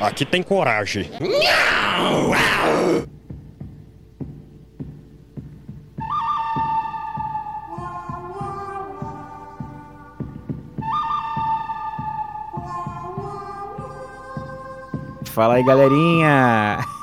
Aqui 0.00 0.24
tem 0.24 0.42
coragem. 0.42 1.10
Fala 15.32 15.54
aí, 15.54 15.62
galerinha! 15.62 16.95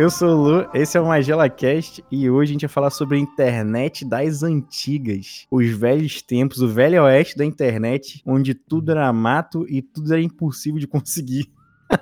Eu 0.00 0.08
sou 0.08 0.30
o 0.30 0.42
Lu, 0.42 0.70
esse 0.72 0.96
é 0.96 1.00
o 1.00 1.04
MagelaCast 1.04 2.02
e 2.10 2.30
hoje 2.30 2.52
a 2.52 2.54
gente 2.54 2.62
vai 2.62 2.70
falar 2.70 2.88
sobre 2.88 3.18
a 3.18 3.20
internet 3.20 4.02
das 4.02 4.42
antigas. 4.42 5.46
Os 5.50 5.68
velhos 5.68 6.22
tempos, 6.22 6.62
o 6.62 6.68
velho 6.68 7.02
oeste 7.02 7.36
da 7.36 7.44
internet, 7.44 8.22
onde 8.24 8.54
tudo 8.54 8.92
era 8.92 9.12
mato 9.12 9.66
e 9.68 9.82
tudo 9.82 10.10
era 10.10 10.22
impossível 10.22 10.80
de 10.80 10.86
conseguir. 10.86 11.52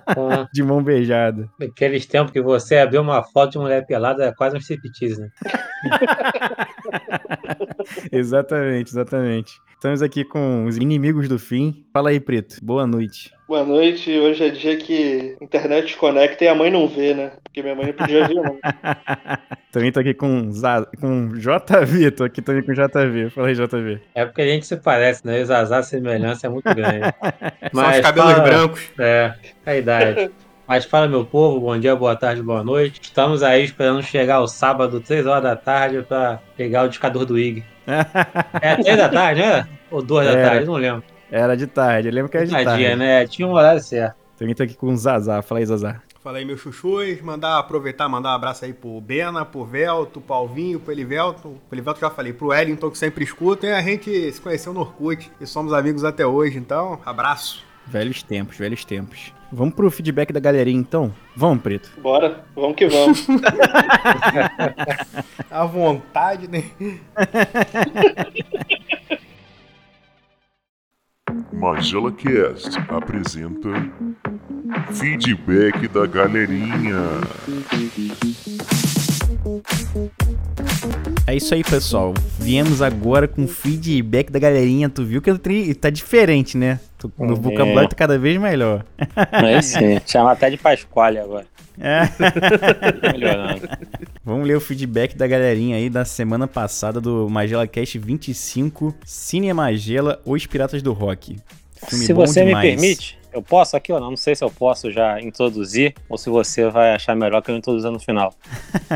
Ah, 0.07 0.49
de 0.55 0.63
mão 0.63 0.81
beijada. 0.81 1.51
aqueles 1.61 2.07
tempos 2.07 2.31
que 2.31 2.41
você 2.41 2.79
abriu 2.79 3.03
uma 3.03 3.21
foto 3.25 3.55
de 3.55 3.59
mulher 3.59 3.85
pelada 3.85 4.27
é 4.27 4.33
quase 4.33 4.55
um 4.55 4.61
striptease, 4.61 5.21
né? 5.21 5.31
exatamente, 8.13 8.93
exatamente. 8.93 9.61
Estamos 9.79 10.03
aqui 10.03 10.25
com 10.25 10.65
os 10.65 10.77
inimigos 10.77 11.29
do 11.29 11.39
fim. 11.39 11.87
Fala 11.93 12.11
aí, 12.11 12.19
Preto. 12.19 12.57
Boa 12.61 12.85
noite. 12.85 13.33
Boa 13.47 13.65
noite. 13.65 14.11
Hoje 14.11 14.45
é 14.45 14.51
dia 14.51 14.77
que 14.77 15.37
a 15.41 15.45
internet 15.45 15.97
conecta 15.97 16.43
e 16.43 16.49
a 16.49 16.55
mãe 16.57 16.69
não 16.69 16.89
vê, 16.89 17.15
né? 17.15 17.31
Porque 17.45 17.63
minha 17.63 17.77
mãe 17.77 17.87
não 17.87 17.93
podia 17.93 18.27
ver, 18.27 18.35
não. 18.35 18.59
também 19.71 19.93
tô 19.93 20.01
aqui 20.01 20.15
com, 20.15 20.51
Zaz... 20.51 20.85
com 21.01 21.29
JV. 21.29 22.11
Tô 22.11 22.25
aqui 22.25 22.43
também 22.43 22.65
com 22.65 22.73
JV. 22.73 23.31
Fala 23.31 23.47
aí, 23.47 23.55
JV. 23.55 24.01
É 24.17 24.27
porque 24.27 24.43
a 24.43 24.47
gente 24.47 24.67
se 24.67 24.77
parece, 24.79 25.25
né? 25.25 25.45
Zazá, 25.45 25.79
a 25.79 25.83
semelhança 25.85 26.49
é 26.49 26.51
muito 26.51 26.75
grande. 26.75 27.15
Mas 27.73 27.85
São 27.85 27.91
os 27.91 28.01
cabelos 28.01 28.33
fala... 28.33 28.49
brancos. 28.49 28.91
É, 28.99 29.35
a 29.65 29.77
idade. 29.77 30.31
Mas 30.69 30.85
fala, 30.85 31.09
meu 31.09 31.25
povo, 31.25 31.61
bom 31.61 31.79
dia, 31.79 31.97
boa 31.97 32.15
tarde, 32.15 32.43
boa 32.43 32.63
noite. 32.63 33.01
Estamos 33.03 33.43
aí 33.43 33.65
esperando 33.65 34.03
chegar 34.03 34.41
o 34.41 34.47
sábado, 34.47 35.01
3 35.01 35.25
horas 35.25 35.43
da 35.43 35.57
tarde, 35.57 36.03
para 36.03 36.43
pegar 36.59 36.83
o 36.83 36.89
discador 36.91 37.25
do 37.25 37.39
IG. 37.39 37.65
É 38.61 38.77
3 38.77 38.99
da 38.99 39.09
tarde, 39.09 39.41
né? 39.41 39.67
Ou 39.91 40.03
2 40.03 40.27
da 40.27 40.35
tarde, 40.35 40.67
não 40.67 40.75
lembro. 40.75 41.03
Era 41.31 41.57
de 41.57 41.67
tarde, 41.67 42.09
eu 42.09 42.13
lembro 42.13 42.31
que 42.31 42.37
era 42.37 42.45
de 42.45 42.53
Tadinha, 42.53 42.89
tarde. 42.91 42.97
né? 42.97 43.27
Tinha 43.27 43.49
um 43.49 43.53
horário 43.53 43.81
certo. 43.81 44.15
Também 44.37 44.55
tô 44.55 44.63
aqui 44.63 44.75
com 44.75 44.89
o 44.89 44.97
Zazá. 44.97 45.41
Fala 45.41 45.61
aí, 45.61 45.65
Zazá. 45.65 46.03
Fala 46.23 46.37
aí, 46.37 46.45
meus 46.45 46.61
chuchus. 46.61 47.19
Mandar, 47.23 47.59
aproveitar, 47.59 48.07
mandar 48.07 48.33
um 48.33 48.35
abraço 48.35 48.67
aí 48.67 48.75
pro 48.75 49.01
Bena, 49.01 49.47
pro 49.47 49.65
Velto, 49.65 50.21
pro 50.21 50.35
Alvinho, 50.35 50.79
pro 50.79 50.93
Elivelto. 50.93 51.57
Pro 51.67 51.75
Elivelto 51.77 52.01
já 52.01 52.11
falei, 52.11 52.35
pro 52.35 52.49
Wellington 52.49 52.91
que 52.91 52.99
sempre 52.99 53.25
escuta. 53.25 53.67
E 53.67 53.73
a 53.73 53.81
gente 53.81 54.31
se 54.31 54.39
conheceu 54.39 54.75
no 54.75 54.81
Orkut 54.81 55.31
e 55.41 55.47
somos 55.47 55.73
amigos 55.73 56.05
até 56.05 56.27
hoje, 56.27 56.59
então, 56.59 57.01
abraço. 57.07 57.65
Velhos 57.87 58.23
tempos, 58.23 58.59
velhos 58.59 58.85
tempos. 58.85 59.33
Vamos 59.51 59.75
pro 59.75 59.91
feedback 59.91 60.31
da 60.33 60.41
galerinha 60.41 60.79
então? 60.79 61.15
Vamos, 61.35 61.63
Preto. 61.63 61.91
Bora, 62.03 62.45
vamos 62.55 62.77
que 62.77 62.87
vamos. 62.87 63.27
à 65.51 65.65
vontade, 65.65 66.47
né? 66.49 66.65
Magela 71.53 72.13
Cast 72.13 72.79
apresenta 72.89 73.69
Feedback 74.93 75.89
da 75.89 76.07
Galerinha. 76.07 77.03
É 81.27 81.35
isso 81.35 81.55
aí, 81.55 81.65
pessoal. 81.65 82.15
Viemos 82.39 82.81
agora 82.81 83.27
com 83.27 83.49
feedback 83.49 84.31
da 84.31 84.39
galerinha. 84.39 84.89
Tu 84.89 85.05
viu 85.05 85.21
que 85.21 85.75
tá 85.75 85.91
diferente, 85.91 86.57
né? 86.57 86.79
No 87.19 87.37
vocabulário 87.37 87.89
tá 87.89 87.97
cada 87.97 88.19
vez 88.19 88.41
melhor. 88.41 88.85
É 89.33 89.63
sim. 89.63 90.01
Chama 90.07 90.33
até 90.33 90.51
de 90.51 90.57
Pasquale 90.57 91.19
agora. 91.19 91.47
É. 91.81 93.13
Melhorando. 93.13 93.69
Vamos 94.25 94.47
ler 94.47 94.57
o 94.57 94.61
feedback 94.61 95.17
da 95.17 95.27
galerinha 95.27 95.77
aí 95.77 95.89
da 95.89 96.05
semana 96.05 96.49
passada 96.49 97.01
do 97.01 97.29
Magela 97.29 97.67
Cast 97.67 97.99
25, 97.99 98.95
Cine 99.05 99.53
Magela, 99.53 100.21
Os 100.25 100.45
Piratas 100.47 100.83
do 100.83 100.93
Rock. 100.93 101.37
Filme 101.89 102.05
se 102.05 102.13
você 102.13 102.45
demais. 102.45 102.65
me 102.65 102.77
permite, 102.77 103.19
eu 103.33 103.41
posso 103.41 103.77
aqui 103.77 103.93
ou 103.93 104.01
não? 104.01 104.11
Não 104.11 104.17
sei 104.17 104.35
se 104.35 104.43
eu 104.43 104.51
posso 104.51 104.91
já 104.91 105.21
introduzir 105.21 105.95
ou 106.09 106.19
se 106.19 106.29
você 106.29 106.69
vai 106.69 106.95
achar 106.95 107.15
melhor 107.15 107.41
que 107.41 107.51
eu 107.51 107.57
introduzir 107.57 107.91
no 107.91 108.01
final. 108.01 108.35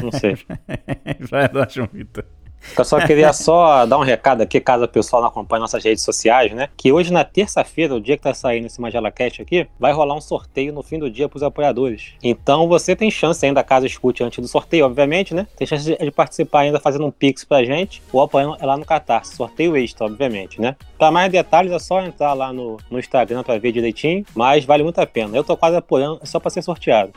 Não 0.02 0.10
sei. 0.10 0.36
vai 1.30 1.48
lá, 1.52 1.66
João 1.70 1.88
Vitor. 1.92 2.24
Eu 2.76 2.84
só 2.84 3.00
queria 3.04 3.32
só 3.34 3.84
dar 3.86 3.98
um 3.98 4.02
recado 4.02 4.42
aqui, 4.42 4.60
caso 4.60 4.84
o 4.84 4.88
pessoal 4.88 5.22
não 5.22 5.28
acompanhe 5.28 5.60
nossas 5.60 5.82
redes 5.84 6.02
sociais, 6.02 6.52
né? 6.52 6.68
Que 6.76 6.92
hoje, 6.92 7.12
na 7.12 7.24
terça-feira, 7.24 7.94
o 7.94 8.00
dia 8.00 8.16
que 8.16 8.22
tá 8.22 8.34
saindo 8.34 8.66
esse 8.66 8.80
Magela 8.80 9.10
Cast 9.10 9.42
aqui, 9.42 9.66
vai 9.78 9.92
rolar 9.92 10.14
um 10.14 10.20
sorteio 10.20 10.72
no 10.72 10.82
fim 10.82 10.98
do 10.98 11.10
dia 11.10 11.28
pros 11.28 11.42
apoiadores. 11.42 12.12
Então 12.22 12.68
você 12.68 12.94
tem 12.96 13.10
chance 13.10 13.44
ainda, 13.44 13.62
caso 13.62 13.86
escute 13.86 14.22
antes 14.22 14.38
do 14.38 14.48
sorteio, 14.48 14.86
obviamente, 14.86 15.34
né? 15.34 15.46
Tem 15.56 15.66
chance 15.66 15.84
de 15.84 16.10
participar 16.10 16.60
ainda 16.60 16.80
fazendo 16.80 17.06
um 17.06 17.10
pix 17.10 17.44
pra 17.44 17.64
gente 17.64 18.02
ou 18.12 18.22
apoiando 18.22 18.56
lá 18.60 18.76
no 18.76 18.84
Catarse. 18.84 19.36
Sorteio 19.36 19.76
extra, 19.76 20.06
obviamente, 20.06 20.60
né? 20.60 20.76
Pra 20.98 21.10
mais 21.10 21.30
detalhes 21.30 21.72
é 21.72 21.78
só 21.78 22.00
entrar 22.00 22.32
lá 22.32 22.52
no, 22.52 22.78
no 22.90 22.98
Instagram 22.98 23.42
pra 23.42 23.58
ver 23.58 23.72
direitinho, 23.72 24.24
mas 24.34 24.64
vale 24.64 24.82
muito 24.82 25.00
a 25.00 25.06
pena. 25.06 25.36
Eu 25.36 25.42
tô 25.42 25.56
quase 25.56 25.76
apoiando 25.76 26.20
só 26.24 26.38
pra 26.38 26.50
ser 26.50 26.62
sorteado. 26.62 27.12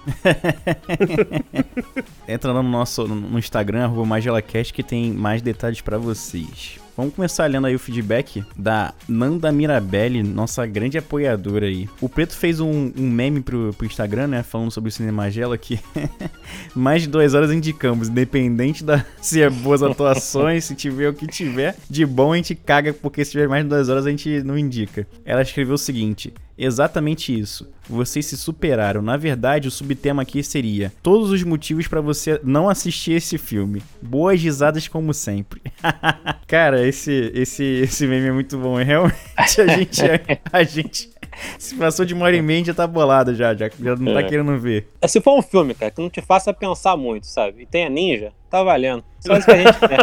Entra 2.28 2.52
lá 2.52 2.64
no 2.64 2.70
nosso 2.70 3.08
no 3.08 3.38
Instagram, 3.38 3.86
arroba 3.86 4.06
MagelaCast, 4.06 4.74
que 4.74 4.82
tem 4.82 5.12
mais 5.12 5.35
detalhes 5.42 5.82
para 5.82 5.98
vocês. 5.98 6.80
Vamos 6.98 7.14
começar 7.14 7.46
lendo 7.48 7.68
aí 7.68 7.76
o 7.76 7.80
feedback 7.80 8.42
da 8.56 8.94
Nanda 9.06 9.52
Mirabelli, 9.52 10.24
nossa 10.24 10.66
grande 10.66 10.98
apoiadora 10.98 11.66
aí. 11.66 11.90
O 12.00 12.08
Preto 12.08 12.34
fez 12.34 12.62
um, 12.62 12.90
um 12.98 13.10
meme 13.10 13.42
pro, 13.42 13.74
pro, 13.74 13.86
Instagram, 13.86 14.28
né? 14.28 14.44
Falando 14.44 14.72
sobre 14.72 14.88
o 14.88 14.92
Cinemagela 14.92 15.58
que 15.58 15.78
mais 16.74 17.02
de 17.02 17.10
duas 17.10 17.34
horas 17.34 17.52
indicamos, 17.52 18.08
independente 18.08 18.82
da 18.82 19.06
se 19.22 19.42
é 19.42 19.50
boas 19.50 19.84
atuações, 19.84 20.64
se 20.64 20.74
tiver 20.74 21.10
o 21.10 21.14
que 21.14 21.28
tiver, 21.28 21.76
de 21.90 22.06
bom 22.06 22.32
a 22.32 22.38
gente 22.38 22.56
caga, 22.56 22.94
porque 22.94 23.26
se 23.26 23.32
tiver 23.32 23.50
mais 23.50 23.64
de 23.64 23.70
duas 23.70 23.90
horas 23.90 24.06
a 24.06 24.10
gente 24.10 24.42
não 24.44 24.58
indica. 24.58 25.06
Ela 25.26 25.42
escreveu 25.42 25.76
o 25.76 25.78
seguinte: 25.78 26.34
Exatamente 26.58 27.38
isso. 27.38 27.68
Vocês 27.88 28.26
se 28.26 28.38
superaram. 28.38 29.02
Na 29.02 29.18
verdade, 29.18 29.68
o 29.68 29.72
subtema 29.72 30.22
aqui 30.22 30.42
seria 30.42 30.92
todos 31.04 31.30
os 31.32 31.44
motivos 31.44 31.88
para 31.88 32.00
você 32.02 32.40
não 32.44 32.70
assistir 32.70 33.12
esse 33.14 33.38
filme. 33.38 33.84
Boas 34.02 34.42
risadas 34.42 34.88
como 34.88 35.14
sempre. 35.14 35.62
Cara, 36.48 36.88
esse 36.88 37.32
esse 37.34 37.64
esse 37.64 38.08
meme 38.08 38.28
é 38.28 38.32
muito 38.32 38.58
bom. 38.58 38.76
Realmente 38.82 39.62
a 39.62 39.68
gente 39.68 40.02
a 40.52 40.64
gente 40.64 41.10
se 41.60 41.76
passou 41.76 42.06
de 42.06 42.14
uma 42.14 42.26
hora 42.26 42.36
e 42.38 42.42
meia 42.42 42.64
já 42.64 42.74
tá 42.74 42.88
bolado 42.88 43.36
já, 43.36 43.54
já, 43.54 43.70
já 43.78 43.96
não 43.98 44.14
tá 44.14 44.22
É. 44.22 44.24
querendo 44.24 44.58
ver. 44.58 44.88
É, 45.02 45.08
se 45.08 45.20
for 45.20 45.38
um 45.38 45.42
filme, 45.42 45.74
cara, 45.74 45.92
que 45.92 46.02
não 46.02 46.10
te 46.10 46.22
faça 46.22 46.54
pensar 46.54 46.96
muito, 46.96 47.28
sabe? 47.28 47.64
E 47.64 47.66
tenha 47.66 47.90
ninja, 47.90 48.32
tá 48.50 48.64
valendo. 48.64 49.04
Só 49.20 49.36
isso 49.38 49.46
que 49.46 49.52
a 49.52 49.58
gente 49.58 49.80
quer. 49.80 49.98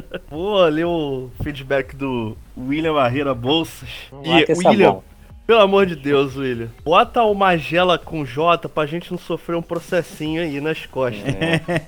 Vou 0.44 0.62
ler 0.66 0.84
o 0.84 1.30
feedback 1.42 1.96
do 1.96 2.36
William 2.54 2.92
Barreira 2.92 3.34
Bolsas. 3.34 3.88
E 4.22 4.30
é 4.30 4.44
William, 4.54 4.98
pelo 5.46 5.60
amor 5.60 5.86
de 5.86 5.96
Deus, 5.96 6.36
William, 6.36 6.68
bota 6.84 7.22
o 7.22 7.32
Magela 7.32 7.96
com 7.96 8.26
J 8.26 8.68
pra 8.68 8.84
gente 8.84 9.10
não 9.10 9.16
sofrer 9.16 9.56
um 9.56 9.62
processinho 9.62 10.42
aí 10.42 10.60
nas 10.60 10.84
costas. 10.84 11.22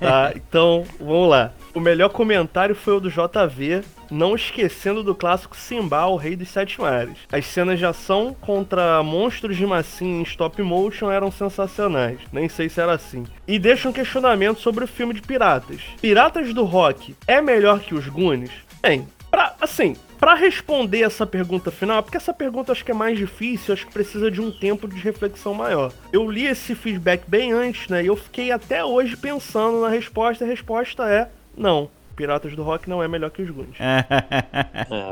Tá? 0.01 0.33
Então, 0.35 0.85
vamos 0.99 1.29
lá. 1.29 1.53
O 1.75 1.81
melhor 1.81 2.09
comentário 2.09 2.75
foi 2.75 2.95
o 2.97 3.01
do 3.01 3.11
JV, 3.11 3.83
não 4.11 4.35
esquecendo 4.35 5.03
do 5.03 5.15
clássico 5.15 5.57
Simba, 5.57 6.07
o 6.07 6.17
Rei 6.17 6.37
dos 6.37 6.49
Sete 6.49 6.81
Mares. 6.81 7.19
As 7.31 7.47
cenas 7.47 7.79
de 7.79 7.87
ação 7.87 8.35
contra 8.41 9.03
monstros 9.03 9.57
de 9.57 9.67
massinha 9.67 10.21
em 10.21 10.23
stop 10.23 10.61
motion 10.63 11.11
eram 11.11 11.31
sensacionais. 11.31 12.21
Nem 12.33 12.49
sei 12.49 12.69
se 12.69 12.81
era 12.81 12.93
assim. 12.93 13.25
E 13.47 13.59
deixa 13.59 13.89
um 13.89 13.93
questionamento 13.93 14.61
sobre 14.61 14.85
o 14.85 14.89
filme 14.89 15.15
de 15.15 15.23
piratas. 15.23 15.81
Piratas 16.01 16.53
do 16.53 16.65
Rock 16.65 17.15
é 17.27 17.41
melhor 17.41 17.81
que 17.81 17.95
os 17.95 18.07
Goonies? 18.09 18.53
Bem, 18.83 19.07
pra, 19.31 19.55
assim, 19.61 19.97
Pra 20.19 20.35
responder 20.35 21.03
essa 21.03 21.27
pergunta 21.27 21.71
final, 21.71 22.03
porque 22.03 22.17
essa 22.17 22.33
pergunta 22.33 22.73
acho 22.73 22.85
que 22.85 22.91
é 22.91 22.95
mais 22.95 23.19
difícil, 23.19 23.75
acho 23.75 23.87
que 23.87 23.93
precisa 23.93 24.31
de 24.31 24.41
um 24.41 24.51
tempo 24.51 24.89
de 24.89 24.97
reflexão 24.97 25.53
maior. 25.53 25.93
Eu 26.11 26.31
li 26.31 26.47
esse 26.47 26.75
feedback 26.75 27.25
bem 27.29 27.53
antes, 27.53 27.89
né? 27.89 28.03
E 28.03 28.07
eu 28.07 28.17
fiquei 28.17 28.51
até 28.51 28.83
hoje 28.83 29.17
pensando 29.17 29.83
na 29.83 29.89
resposta, 29.89 30.43
e 30.43 30.47
a 30.47 30.51
resposta 30.51 31.09
é 31.09 31.29
não. 31.57 31.91
Piratas 32.17 32.57
do 32.57 32.63
Rock 32.63 32.89
não 32.89 33.03
é 33.03 33.07
melhor 33.07 33.31
que 33.31 33.43
os 33.43 33.51
Goonies. 33.51 33.77
É, 33.79 34.05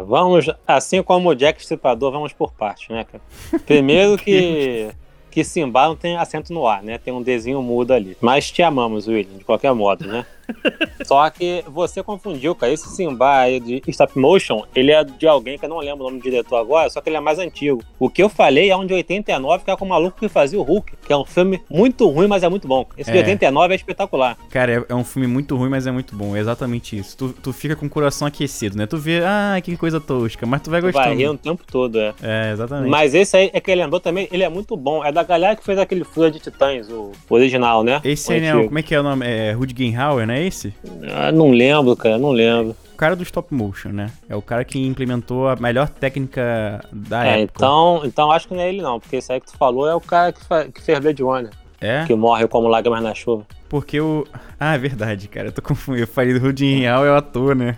vamos, 0.09 0.47
assim 0.67 1.03
como 1.03 1.29
o 1.29 1.35
Jack 1.35 1.61
Stripador, 1.61 2.11
vamos 2.11 2.33
por 2.33 2.53
parte, 2.53 2.91
né, 2.91 3.05
cara? 3.05 3.23
Primeiro 3.67 4.17
que. 4.19 4.91
Que 5.31 5.43
Simba 5.43 5.89
não 5.89 5.97
tem 5.97 6.17
acento 6.17 6.53
no 6.53 6.65
ar, 6.65 6.81
né? 6.81 6.97
Tem 6.97 7.13
um 7.13 7.21
desenho 7.21 7.61
mudo 7.61 7.93
ali. 7.93 8.17
Mas 8.21 8.53
te 8.53 8.63
amamos, 8.63 9.09
William, 9.09 9.37
de 9.37 9.45
qualquer 9.45 9.75
modo, 9.75 10.07
né? 10.07 10.25
Só 11.05 11.29
que 11.31 11.65
você 11.69 12.03
confundiu, 12.03 12.55
cara. 12.55 12.73
Esse 12.73 12.89
Simba 12.89 13.39
aí 13.41 13.61
de 13.61 13.83
stop 13.89 14.19
motion, 14.19 14.63
ele 14.75 14.91
é 14.93 15.05
de 15.05 15.27
alguém 15.27 15.59
que 15.59 15.65
eu 15.65 15.69
não 15.69 15.79
lembro 15.79 16.05
o 16.05 16.09
nome 16.09 16.19
do 16.19 16.23
diretor 16.23 16.57
agora, 16.57 16.89
só 16.91 17.01
que 17.01 17.09
ele 17.09 17.17
é 17.17 17.21
mais 17.21 17.39
antigo. 17.39 17.83
O 17.99 18.09
que 18.09 18.23
eu 18.23 18.29
falei 18.29 18.71
é 18.71 18.77
um 18.77 18.87
de 18.87 18.95
89, 18.95 19.65
que 19.65 19.71
é 19.71 19.77
com 19.77 19.85
o 19.85 19.89
maluco 19.89 20.19
que 20.19 20.29
fazia 20.29 20.59
o 20.59 20.63
Hulk, 20.63 20.93
que 21.07 21.13
é 21.13 21.17
um 21.17 21.25
filme 21.25 21.61
muito 21.71 22.09
ruim, 22.09 22.27
mas 22.27 22.43
é 22.43 22.49
muito 22.49 22.67
bom. 22.69 22.87
Esse 22.97 23.11
de 23.11 23.19
É. 23.19 23.21
89 23.21 23.73
é 23.73 23.77
espetacular. 23.77 24.37
Cara, 24.51 24.73
é, 24.73 24.85
é 24.89 24.95
um 24.95 25.05
filme 25.05 25.27
muito 25.27 25.57
ruim, 25.57 25.69
mas 25.69 25.87
é 25.87 25.91
muito 25.91 26.15
bom. 26.17 26.37
É 26.37 26.41
exatamente 26.41 26.97
isso. 26.97 27.17
Tu, 27.17 27.29
tu 27.43 27.53
fica 27.53 27.77
com 27.77 27.87
o 27.87 27.91
coração 27.91 28.27
aquecido, 28.27 28.77
né? 28.77 28.87
Tu 28.87 28.97
vê, 28.97 29.21
ah, 29.25 29.61
que 29.63 29.77
coisa 29.77 30.01
tosca, 30.01 30.47
mas 30.47 30.63
tu 30.63 30.71
vai 30.71 30.81
Vai 30.81 30.93
gostando. 30.93 31.17
rir 31.17 31.29
o 31.29 31.37
tempo 31.39 31.63
todo, 31.71 31.99
é. 31.99 32.15
É, 32.23 32.53
exatamente. 32.53 32.91
Mas 32.91 33.15
esse 33.15 33.37
aí 33.37 33.51
é 33.53 33.61
que 33.61 33.71
ele 33.71 33.83
lembrou 33.83 34.01
também, 34.01 34.29
ele 34.31 34.43
é 34.43 34.49
muito 34.49 34.77
bom. 34.77 35.05
É 35.05 35.11
da 35.11 35.23
galera 35.23 35.57
que 35.57 35.65
fez 35.65 35.79
aquele 35.79 36.05
Fúria 36.05 36.31
de 36.31 36.39
Titãs, 36.41 36.89
o 36.91 37.13
original, 37.31 37.83
né? 37.83 38.01
Esse 38.05 38.31
O 38.31 38.35
aí, 38.35 38.41
né? 38.41 38.65
Como 38.65 38.79
é 38.79 38.83
que 38.83 38.95
é 38.95 39.01
o 39.01 39.03
nome? 39.03 39.27
É 39.27 39.53
Rudger 39.53 40.01
Hauer, 40.01 40.27
não 40.27 40.34
é 40.35 40.45
esse? 40.45 40.75
Ah, 41.13 41.33
não 41.33 41.51
lembro, 41.51 41.97
cara, 41.97 42.19
não 42.19 42.31
lembro. 42.31 42.77
O 42.93 42.97
cara 42.97 43.17
do 43.17 43.23
stop 43.23 43.53
motion, 43.53 43.89
né? 43.89 44.11
É 44.29 44.37
o 44.37 44.43
cara 44.43 44.65
que 44.65 44.79
implementou 44.79 45.49
a 45.49 45.57
melhor 45.57 45.89
técnica 45.89 46.81
da 46.93 47.27
é, 47.27 47.43
época. 47.43 47.59
então, 47.59 48.03
então 48.05 48.31
acho 48.31 48.49
que 48.49 48.55
não 48.55 48.61
é 48.61 48.69
ele 48.69 48.83
não, 48.83 49.01
porque 49.01 49.17
esse 49.17 49.33
aí 49.33 49.41
que 49.41 49.47
tu 49.47 49.57
falou 49.57 49.89
é 49.89 49.95
o 49.95 50.01
cara 50.01 50.33
que, 50.33 50.41
que 50.73 50.81
fez 50.81 50.99
Blade 51.01 51.23
Runner, 51.23 51.51
É? 51.81 52.05
que 52.07 52.15
morre 52.15 52.47
como 52.49 52.69
lágrimas 52.69 53.03
na 53.03 53.15
chuva. 53.15 53.45
Porque 53.69 54.01
o. 54.01 54.27
Ah, 54.59 54.75
é 54.75 54.79
verdade, 54.79 55.27
cara. 55.29 55.49
Eu 55.49 55.53
tô 55.53 55.61
confundindo. 55.61 56.05
Eu 56.05 56.07
falei 56.07 56.33
do 56.33 56.41
Rudin 56.41 56.87
Hauer 56.87 57.09
é 57.09 57.13
o 57.13 57.17
ator, 57.17 57.55
né? 57.57 57.77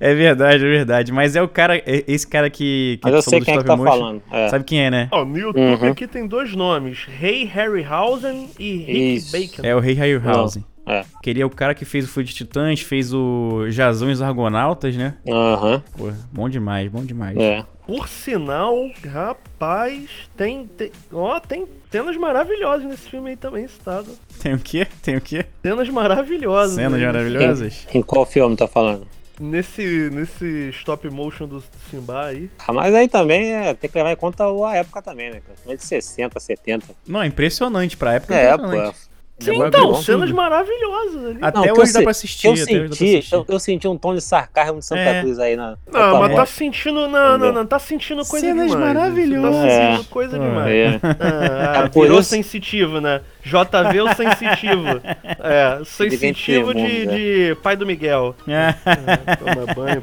É, 0.00 0.10
é 0.10 0.14
verdade, 0.14 0.64
é 0.64 0.68
verdade. 0.68 1.12
Mas 1.12 1.36
é 1.36 1.42
o 1.42 1.48
cara. 1.48 1.76
é 1.76 2.04
Esse 2.08 2.26
cara 2.26 2.48
que. 2.48 2.98
que 3.02 3.04
mas 3.04 3.14
eu 3.14 3.22
sei 3.22 3.40
quem 3.40 3.54
é 3.54 3.58
que 3.58 3.64
tá 3.64 3.76
motion. 3.76 3.90
falando. 3.90 4.22
É. 4.30 4.48
Sabe 4.48 4.64
quem 4.64 4.80
é, 4.80 4.90
né? 4.90 5.08
Ó, 5.12 5.24
no 5.24 5.36
YouTube 5.38 5.60
Uhum. 5.60 5.90
aqui 5.90 6.06
tem 6.06 6.26
dois 6.26 6.54
nomes: 6.54 7.04
Rei 7.04 7.44
Harryhausen 7.44 8.48
e 8.58 8.76
Rick 8.78 9.14
Isso. 9.16 9.32
Bacon. 9.32 9.62
É 9.68 9.74
o 9.76 9.80
Rei 9.80 9.94
Harryhausen. 9.94 10.64
É. 10.86 11.04
Que 11.22 11.30
ele 11.30 11.42
é 11.42 11.46
o 11.46 11.50
cara 11.50 11.74
que 11.74 11.84
fez 11.84 12.16
o 12.16 12.24
de 12.24 12.34
Titãs, 12.34 12.80
fez 12.80 13.12
o 13.12 13.66
Jazão 13.68 14.08
e 14.08 14.12
os 14.12 14.22
Argonautas, 14.22 14.96
né? 14.96 15.14
Aham, 15.28 15.82
Pô, 15.96 16.10
bom 16.32 16.48
demais, 16.48 16.90
bom 16.90 17.04
demais. 17.04 17.36
é. 17.36 17.64
Por 17.90 18.06
sinal, 18.06 18.88
rapaz, 19.04 20.08
tem, 20.36 20.64
tem. 20.64 20.92
Ó, 21.12 21.40
tem 21.40 21.66
cenas 21.90 22.16
maravilhosas 22.16 22.86
nesse 22.86 23.10
filme 23.10 23.30
aí 23.30 23.36
também 23.36 23.66
citado. 23.66 24.16
Tem 24.40 24.54
o 24.54 24.60
quê? 24.60 24.86
Tem 25.02 25.16
o 25.16 25.20
quê? 25.20 25.44
Cenas 25.60 25.88
maravilhosas. 25.88 26.76
Cenas 26.76 27.00
né? 27.00 27.06
maravilhosas? 27.06 27.88
Em 27.92 28.00
qual 28.00 28.24
filme 28.24 28.54
tá 28.54 28.68
falando? 28.68 29.08
Nesse, 29.40 30.08
nesse 30.10 30.68
stop 30.68 31.10
motion 31.10 31.48
do 31.48 31.64
Simba 31.90 32.26
aí. 32.26 32.48
Ah, 32.64 32.72
mas 32.72 32.94
aí 32.94 33.08
também 33.08 33.54
é, 33.54 33.74
tem 33.74 33.90
que 33.90 33.98
levar 33.98 34.12
em 34.12 34.16
conta 34.16 34.44
a 34.44 34.76
época 34.76 35.02
também, 35.02 35.32
né? 35.32 35.42
Filme 35.60 35.76
de 35.76 35.84
60, 35.84 36.38
70. 36.38 36.86
Não, 37.08 37.20
é 37.20 37.26
impressionante 37.26 37.96
pra 37.96 38.14
época. 38.14 38.36
É, 38.36 38.54
impressionante. 38.54 38.92
pô. 39.00 39.10
Sim, 39.40 39.62
então, 39.66 39.94
cenas 39.96 40.30
maravilhosas 40.30 41.24
ali. 41.24 41.38
Até 41.40 41.66
Não, 41.72 41.78
hoje 41.78 41.92
dá 41.92 42.02
pra 42.02 42.10
assistir. 42.10 42.46
Eu 42.46 42.56
senti, 42.56 42.76
assistir. 42.82 43.34
eu, 43.34 43.46
eu 43.48 43.58
senti 43.58 43.88
um 43.88 43.96
tom 43.96 44.14
de 44.14 44.20
sarcasmo 44.20 44.78
de 44.80 44.84
Santa 44.84 45.00
É. 45.00 45.20
Cruz 45.22 45.38
aí 45.38 45.56
na. 45.56 45.76
Não, 45.90 46.20
mas 46.20 46.34
tá 46.34 46.46
sentindo. 46.46 47.08
Não, 47.08 47.38
não, 47.38 47.52
não. 47.52 47.66
Tá 47.66 47.78
sentindo 47.78 48.24
coisa 48.26 48.46
Cenas 48.46 48.70
demais. 48.70 48.94
maravilhosas. 48.94 49.56
Tá 49.62 49.70
sentindo 49.70 50.00
É. 50.02 50.04
coisa 50.12 50.38
Pô. 50.38 50.44
demais. 50.44 50.68
É. 50.74 51.00
Ah, 51.20 51.84
É 51.84 51.88
por 51.88 52.02
virou 52.02 52.20
isso- 52.20 52.30
sensitivo, 52.30 53.00
né? 53.00 53.20
JV 53.42 54.00
o 54.02 54.14
sensitivo. 54.14 55.00
É, 55.42 55.80
sensitivo 55.84 56.74
de, 56.74 56.80
mundo, 56.82 57.06
né? 57.06 57.16
de 57.16 57.56
pai 57.62 57.74
do 57.76 57.86
Miguel. 57.86 58.34
É. 58.46 58.74
É, 58.84 59.36
toma 59.36 59.74
banho. 59.74 60.02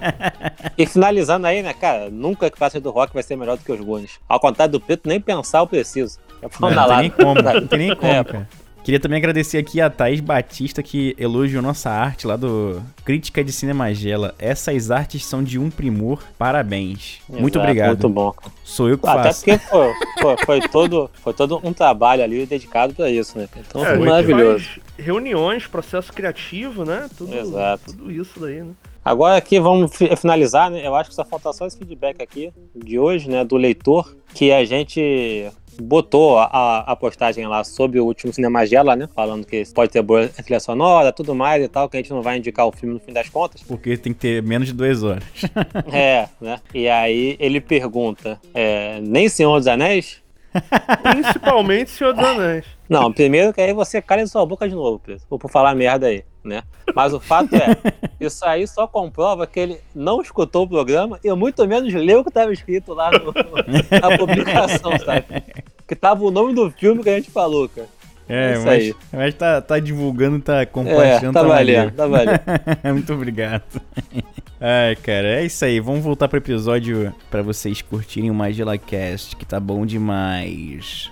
E 0.78 0.86
finalizando 0.88 1.46
aí, 1.46 1.62
né, 1.62 1.74
cara? 1.74 2.10
Nunca 2.10 2.50
que 2.50 2.58
passa 2.58 2.80
do 2.80 2.90
rock 2.90 3.14
vai 3.14 3.22
ser 3.22 3.36
melhor 3.36 3.58
do 3.58 3.64
que 3.64 3.72
os 3.72 3.80
Goonies. 3.80 4.20
Ao 4.28 4.40
contrário 4.40 4.72
do 4.72 4.80
preto, 4.80 5.08
nem 5.08 5.22
pensar 5.22 5.60
eu 5.60 5.68
preciso. 5.68 6.18
É 6.42 6.48
Não, 6.60 6.70
não 6.72 6.88
tem 6.88 6.98
nem 6.98 7.10
como, 7.10 7.42
não 7.42 7.68
tem 7.68 7.80
nem 7.80 7.96
como, 7.96 8.12
É, 8.12 8.24
cara. 8.24 8.50
Queria 8.88 9.02
também 9.02 9.18
agradecer 9.18 9.58
aqui 9.58 9.82
a 9.82 9.90
Thaís 9.90 10.22
Batista, 10.22 10.82
que 10.82 11.14
elogiou 11.20 11.62
nossa 11.62 11.90
arte 11.90 12.26
lá 12.26 12.38
do 12.38 12.82
Crítica 13.04 13.44
de 13.44 13.52
Cinemagela. 13.52 14.34
Essas 14.40 14.90
artes 14.90 15.26
são 15.26 15.44
de 15.44 15.60
um 15.60 15.70
primor. 15.70 16.24
Parabéns. 16.38 17.20
muito 17.28 17.56
Exato, 17.58 17.60
obrigado. 17.60 17.88
Muito 17.90 18.08
bom. 18.10 18.34
Sou 18.64 18.88
eu 18.88 18.98
que 18.98 19.06
Até 19.06 19.24
faço. 19.24 19.44
porque 19.44 19.60
pô, 19.70 19.94
pô, 20.22 20.46
foi, 20.46 20.62
todo, 20.70 21.12
foi 21.22 21.34
todo 21.34 21.60
um 21.66 21.74
trabalho 21.74 22.24
ali 22.24 22.46
dedicado 22.46 22.96
pra 22.96 23.10
isso, 23.10 23.38
né? 23.38 23.50
Então 23.58 23.86
É, 23.86 23.92
a 23.92 23.98
foi 23.98 24.06
maravilhoso. 24.08 24.80
reuniões, 24.98 25.68
processo 25.68 26.14
criativo, 26.14 26.86
né? 26.86 27.10
Tudo, 27.18 27.36
Exato. 27.38 27.88
tudo 27.88 28.10
isso 28.10 28.40
daí, 28.40 28.62
né? 28.64 28.72
Agora 29.04 29.36
aqui 29.36 29.60
vamos 29.60 29.94
fi- 29.98 30.16
finalizar, 30.16 30.72
né? 30.72 30.88
Eu 30.88 30.96
acho 30.96 31.10
que 31.10 31.16
só 31.18 31.26
falta 31.26 31.52
só 31.52 31.68
esse 31.68 31.78
feedback 31.78 32.22
aqui 32.24 32.54
de 32.74 32.98
hoje, 32.98 33.30
né? 33.30 33.44
Do 33.44 33.58
leitor, 33.58 34.16
que 34.34 34.50
a 34.54 34.64
gente 34.64 35.50
botou 35.82 36.38
a, 36.38 36.46
a, 36.46 36.80
a 36.92 36.96
postagem 36.96 37.46
lá 37.48 37.64
sobre 37.64 38.00
o 38.00 38.06
último 38.06 38.34
Cinemagela, 38.34 38.96
né? 38.96 39.08
Falando 39.14 39.46
que 39.46 39.64
pode 39.74 39.92
ter 39.92 40.02
boa 40.02 40.28
trilha 40.28 40.60
sonora, 40.60 41.12
tudo 41.12 41.34
mais 41.36 41.64
e 41.64 41.68
tal, 41.68 41.90
que 41.90 41.98
a 41.98 42.00
gente 42.00 42.12
não 42.12 42.22
vai 42.22 42.38
indicar 42.38 42.66
o 42.68 42.72
filme 42.72 42.94
no 42.94 43.00
fim 43.00 43.14
das 43.14 43.30
contas. 43.30 43.64
Porque 43.64 43.98
tem 43.98 44.14
que 44.14 44.20
ter 44.20 44.44
menos 44.44 44.68
de 44.68 44.74
duas 44.74 45.04
horas. 45.04 45.24
É, 45.92 46.28
né? 46.42 46.60
E 46.74 46.88
aí 46.88 47.36
ele 47.40 47.62
pergunta: 47.62 48.40
é, 48.54 49.00
nem 49.02 49.30
Senhor 49.30 49.58
dos 49.58 49.68
Anéis? 49.68 50.22
Principalmente 51.04 51.92
Senhor 51.92 52.14
dos 52.14 52.24
Anéis. 52.24 52.66
Não, 52.90 53.12
primeiro 53.12 53.54
que 53.54 53.62
aí 53.62 53.74
você 53.74 54.02
cala 54.02 54.22
em 54.22 54.28
sua 54.28 54.46
boca 54.46 54.68
de 54.68 54.76
novo, 54.76 55.00
Pedro. 55.00 55.24
Ou 55.30 55.38
por 55.38 55.52
falar 55.52 55.76
merda 55.76 56.08
aí, 56.08 56.24
né? 56.48 56.64
Mas 56.96 57.14
o 57.14 57.20
fato 57.20 57.56
é, 57.56 57.76
isso 58.20 58.44
aí 58.46 58.66
só 58.68 58.88
comprova 58.88 59.46
que 59.46 59.60
ele 59.60 59.78
não 59.94 60.22
escutou 60.22 60.64
o 60.64 60.68
programa 60.70 61.20
e 61.24 61.32
muito 61.34 61.68
menos 61.68 61.94
leu 61.94 62.22
o 62.22 62.24
que 62.24 62.30
estava 62.30 62.52
escrito 62.52 62.94
lá 62.94 63.12
no- 63.12 63.34
na 64.02 64.18
publicação, 64.18 64.98
sabe? 65.00 65.26
Que 65.88 65.96
tava 65.96 66.24
o 66.24 66.32
nome 66.32 66.54
do 66.54 66.70
filme 66.72 67.04
que 67.04 67.10
a 67.10 67.16
gente 67.16 67.30
falou, 67.30 67.68
cara. 67.70 67.88
É, 68.30 68.50
É 68.50 68.54
isso 68.54 68.66
mas, 68.66 68.84
aí. 68.84 68.96
mas 69.14 69.34
tá, 69.36 69.62
tá 69.62 69.80
divulgando, 69.80 70.40
tá 70.42 70.62
É, 70.62 70.66
compartilhando. 70.66 71.34
tá 71.34 71.44
maneiro. 71.44 71.82
valendo, 71.82 71.96
tá 71.96 72.08
valendo. 72.08 72.42
Muito 72.94 73.14
obrigado. 73.14 73.82
Ai, 74.60 74.96
cara, 74.98 75.40
é 75.40 75.46
isso 75.46 75.64
aí. 75.64 75.80
Vamos 75.80 76.04
voltar 76.04 76.28
pro 76.28 76.38
episódio 76.40 77.14
pra 77.32 77.42
vocês 77.42 77.82
curtirem 77.82 78.30
o 78.30 78.34
Magela 78.34 78.78
Cast, 78.78 79.34
que 79.36 79.46
tá 79.46 79.60
bom 79.62 79.86
demais. 79.86 81.10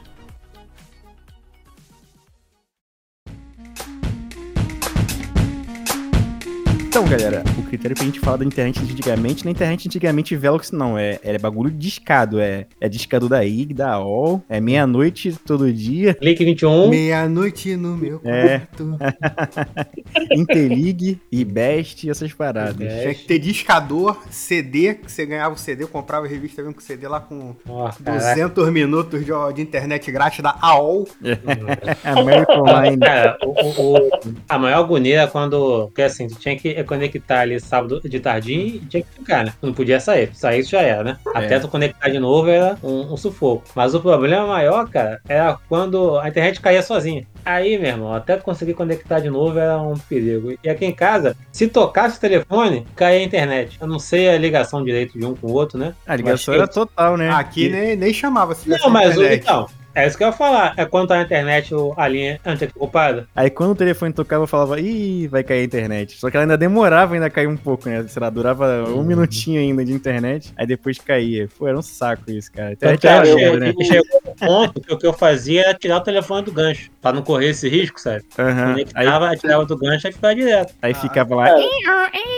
Galera, 7.10 7.44
o 7.58 7.64
critério 7.64 7.96
pra 7.96 8.06
gente 8.06 8.20
falar 8.20 8.38
da 8.38 8.46
internet 8.46 8.80
antigamente, 8.82 9.46
na 9.46 9.52
internet 9.52 9.88
antigamente 9.88 10.36
Velox 10.36 10.72
não, 10.72 10.98
é, 10.98 11.20
é 11.24 11.38
bagulho 11.38 11.70
discado, 11.72 12.40
é, 12.40 12.66
é 12.82 12.90
discado 12.90 13.30
da 13.30 13.44
IG, 13.46 13.74
da 13.74 13.94
AOL, 13.94 14.44
é 14.50 14.60
meia-noite 14.60 15.36
todo 15.46 15.72
dia, 15.72 16.14
Clique 16.16 16.44
21. 16.44 16.90
Meia-noite 16.90 17.76
no 17.76 17.96
meu 17.96 18.20
É. 18.24 18.60
quarto. 18.60 18.98
Interlig 20.32 21.20
e 21.32 21.44
Best 21.46 22.06
e 22.06 22.10
essas 22.10 22.34
paradas. 22.34 22.76
Tinha 22.78 23.14
que 23.14 23.26
ter 23.26 23.40
discador, 23.40 24.18
CD, 24.30 24.96
que 24.96 25.12
você 25.12 25.26
ganhava 25.26 25.56
o 25.56 25.58
CD, 25.58 25.86
comprava 25.86 26.26
a 26.26 26.30
revista 26.30 26.62
mesmo 26.62 26.76
com 26.76 26.82
CD 26.82 27.08
lá 27.08 27.20
com 27.20 27.56
caraca. 28.04 28.36
200 28.36 28.70
minutos 28.72 29.20
de, 29.26 29.32
de 29.54 29.62
internet 29.62 30.12
grátis 30.12 30.40
da 30.42 30.56
AOL. 30.62 31.08
American 32.04 32.62
Online. 32.62 32.98
Cara, 32.98 33.38
o, 33.44 33.50
o- 33.50 33.98
o- 33.98 34.10
a 34.48 34.58
maior 34.58 34.80
agonia 34.84 35.22
é 35.22 35.28
quando. 35.28 35.86
Porque 35.88 36.02
assim, 36.02 36.28
tu 36.28 36.36
tinha 36.36 36.56
que 36.58 36.70
conectar 36.96 37.40
ali 37.42 37.60
sábado 37.60 38.02
de 38.04 38.20
tardinho 38.20 38.68
e 38.68 38.80
tinha 38.80 39.04
que 39.04 39.10
ficar, 39.12 39.46
né? 39.46 39.54
Não 39.62 39.74
podia 39.74 40.00
sair. 40.00 40.30
Sair 40.34 40.60
isso 40.60 40.72
já 40.72 40.82
era, 40.82 41.04
né? 41.04 41.18
Até 41.34 41.60
tu 41.60 41.68
conectar 41.68 42.10
de 42.10 42.20
novo 42.20 42.50
era 42.50 42.78
um, 42.84 43.14
um 43.14 43.18
sufoco. 43.18 43.64
Mas 43.76 43.94
o 43.94 44.00
problema 44.02 44.48
maior, 44.48 44.90
cara, 44.90 45.20
era 45.28 45.58
quando 45.70 46.18
a 46.20 46.28
internet 46.28 46.60
caía 46.62 46.82
sozinha. 46.82 47.26
Aí, 47.46 47.78
meu 47.78 47.90
irmão, 47.90 48.14
até 48.14 48.36
tu 48.38 48.44
conseguir 48.44 48.74
conectar 48.74 49.20
de 49.20 49.30
novo 49.30 49.60
era 49.60 49.80
um 49.80 49.94
perigo. 49.96 50.58
E 50.64 50.70
aqui 50.70 50.86
em 50.86 50.94
casa, 50.94 51.36
se 51.52 51.68
tocasse 51.68 52.18
o 52.18 52.22
telefone, 52.22 52.88
caía 52.96 53.20
a 53.20 53.24
internet. 53.24 53.78
Eu 53.80 53.88
não 53.88 54.00
sei 54.00 54.30
a 54.30 54.38
ligação 54.38 54.84
direito 54.84 55.18
de 55.20 55.26
um 55.26 55.36
com 55.36 55.48
o 55.48 55.54
outro, 55.54 55.78
né? 55.78 55.94
A 56.08 56.16
ligação 56.16 56.54
Mas- 56.54 56.62
era 56.64 56.68
total, 56.68 57.18
né? 57.18 57.30
Aqui 57.30 57.70
nem, 57.70 57.96
nem 57.96 58.12
chamava 58.14 58.56
se 58.56 58.64
tivesse 58.64 58.84
Não, 58.84 58.90
mas 58.90 59.10
o, 59.16 59.22
internet. 59.22 59.44
então, 59.44 59.68
é 59.96 60.06
isso 60.08 60.18
que 60.18 60.24
eu 60.24 60.28
ia 60.28 60.34
falar. 60.34 60.74
É 60.78 60.86
quando 60.86 61.08
tá 61.08 61.16
na 61.16 61.24
internet 61.24 61.74
a 61.98 62.08
linha 62.08 62.40
antes 62.46 62.70
ocupada. 62.76 63.28
Aí 63.36 63.50
quando 63.50 63.72
o 63.72 63.76
telefone 63.76 64.14
tocava, 64.14 64.44
eu 64.44 64.48
falava, 64.48 64.80
ih, 64.80 65.28
vai 65.28 65.44
cair 65.44 65.62
a 65.62 65.64
internet. 65.64 66.18
Só 66.20 66.30
que 66.30 66.38
ela 66.38 66.44
ainda 66.44 66.58
demorava 66.58 67.14
ainda 67.14 67.26
a 67.28 67.30
cair 67.30 67.48
um 67.48 67.58
pouco, 67.58 67.90
né? 67.90 68.06
Sei 68.08 68.22
lá, 68.22 68.30
durava 68.30 68.84
um 68.90 69.04
minutinho 69.04 69.60
ainda 69.60 69.84
de 69.84 69.94
internet, 69.94 70.54
aí 70.58 70.68
depois 70.68 70.98
caía. 71.00 71.48
Pô, 71.58 71.68
era 71.68 71.78
um 71.78 71.82
saco 71.82 72.30
isso, 72.30 72.52
cara. 72.52 72.70
A 72.70 72.74
internet 72.74 73.00
Então, 73.00 73.12
era 73.12 73.28
eu- 73.28 73.60
né? 73.60 73.74
chegou 73.84 74.22
no 74.26 74.36
ponto 74.36 74.82
que 74.82 74.94
o 74.94 74.98
que 74.98 75.08
eu 75.08 75.14
fazia 75.14 75.62
era 75.66 75.74
tirar 75.74 75.98
o 75.98 76.02
telefone 76.02 76.44
do 76.46 76.52
gancho, 76.52 76.90
pra 77.02 77.14
não 77.14 77.22
correr 77.22 77.50
esse 77.50 77.70
risco, 77.70 78.00
sabe? 78.00 78.24
Aí, 78.38 78.54
Conectava, 78.86 79.36
tirava 79.38 79.66
do 79.66 79.78
gancho 79.78 80.08
e 80.08 80.12
ficava 80.12 80.36
direto. 80.36 80.74
aí 80.82 80.94
ficava 80.94 81.36
lá. 81.36 81.50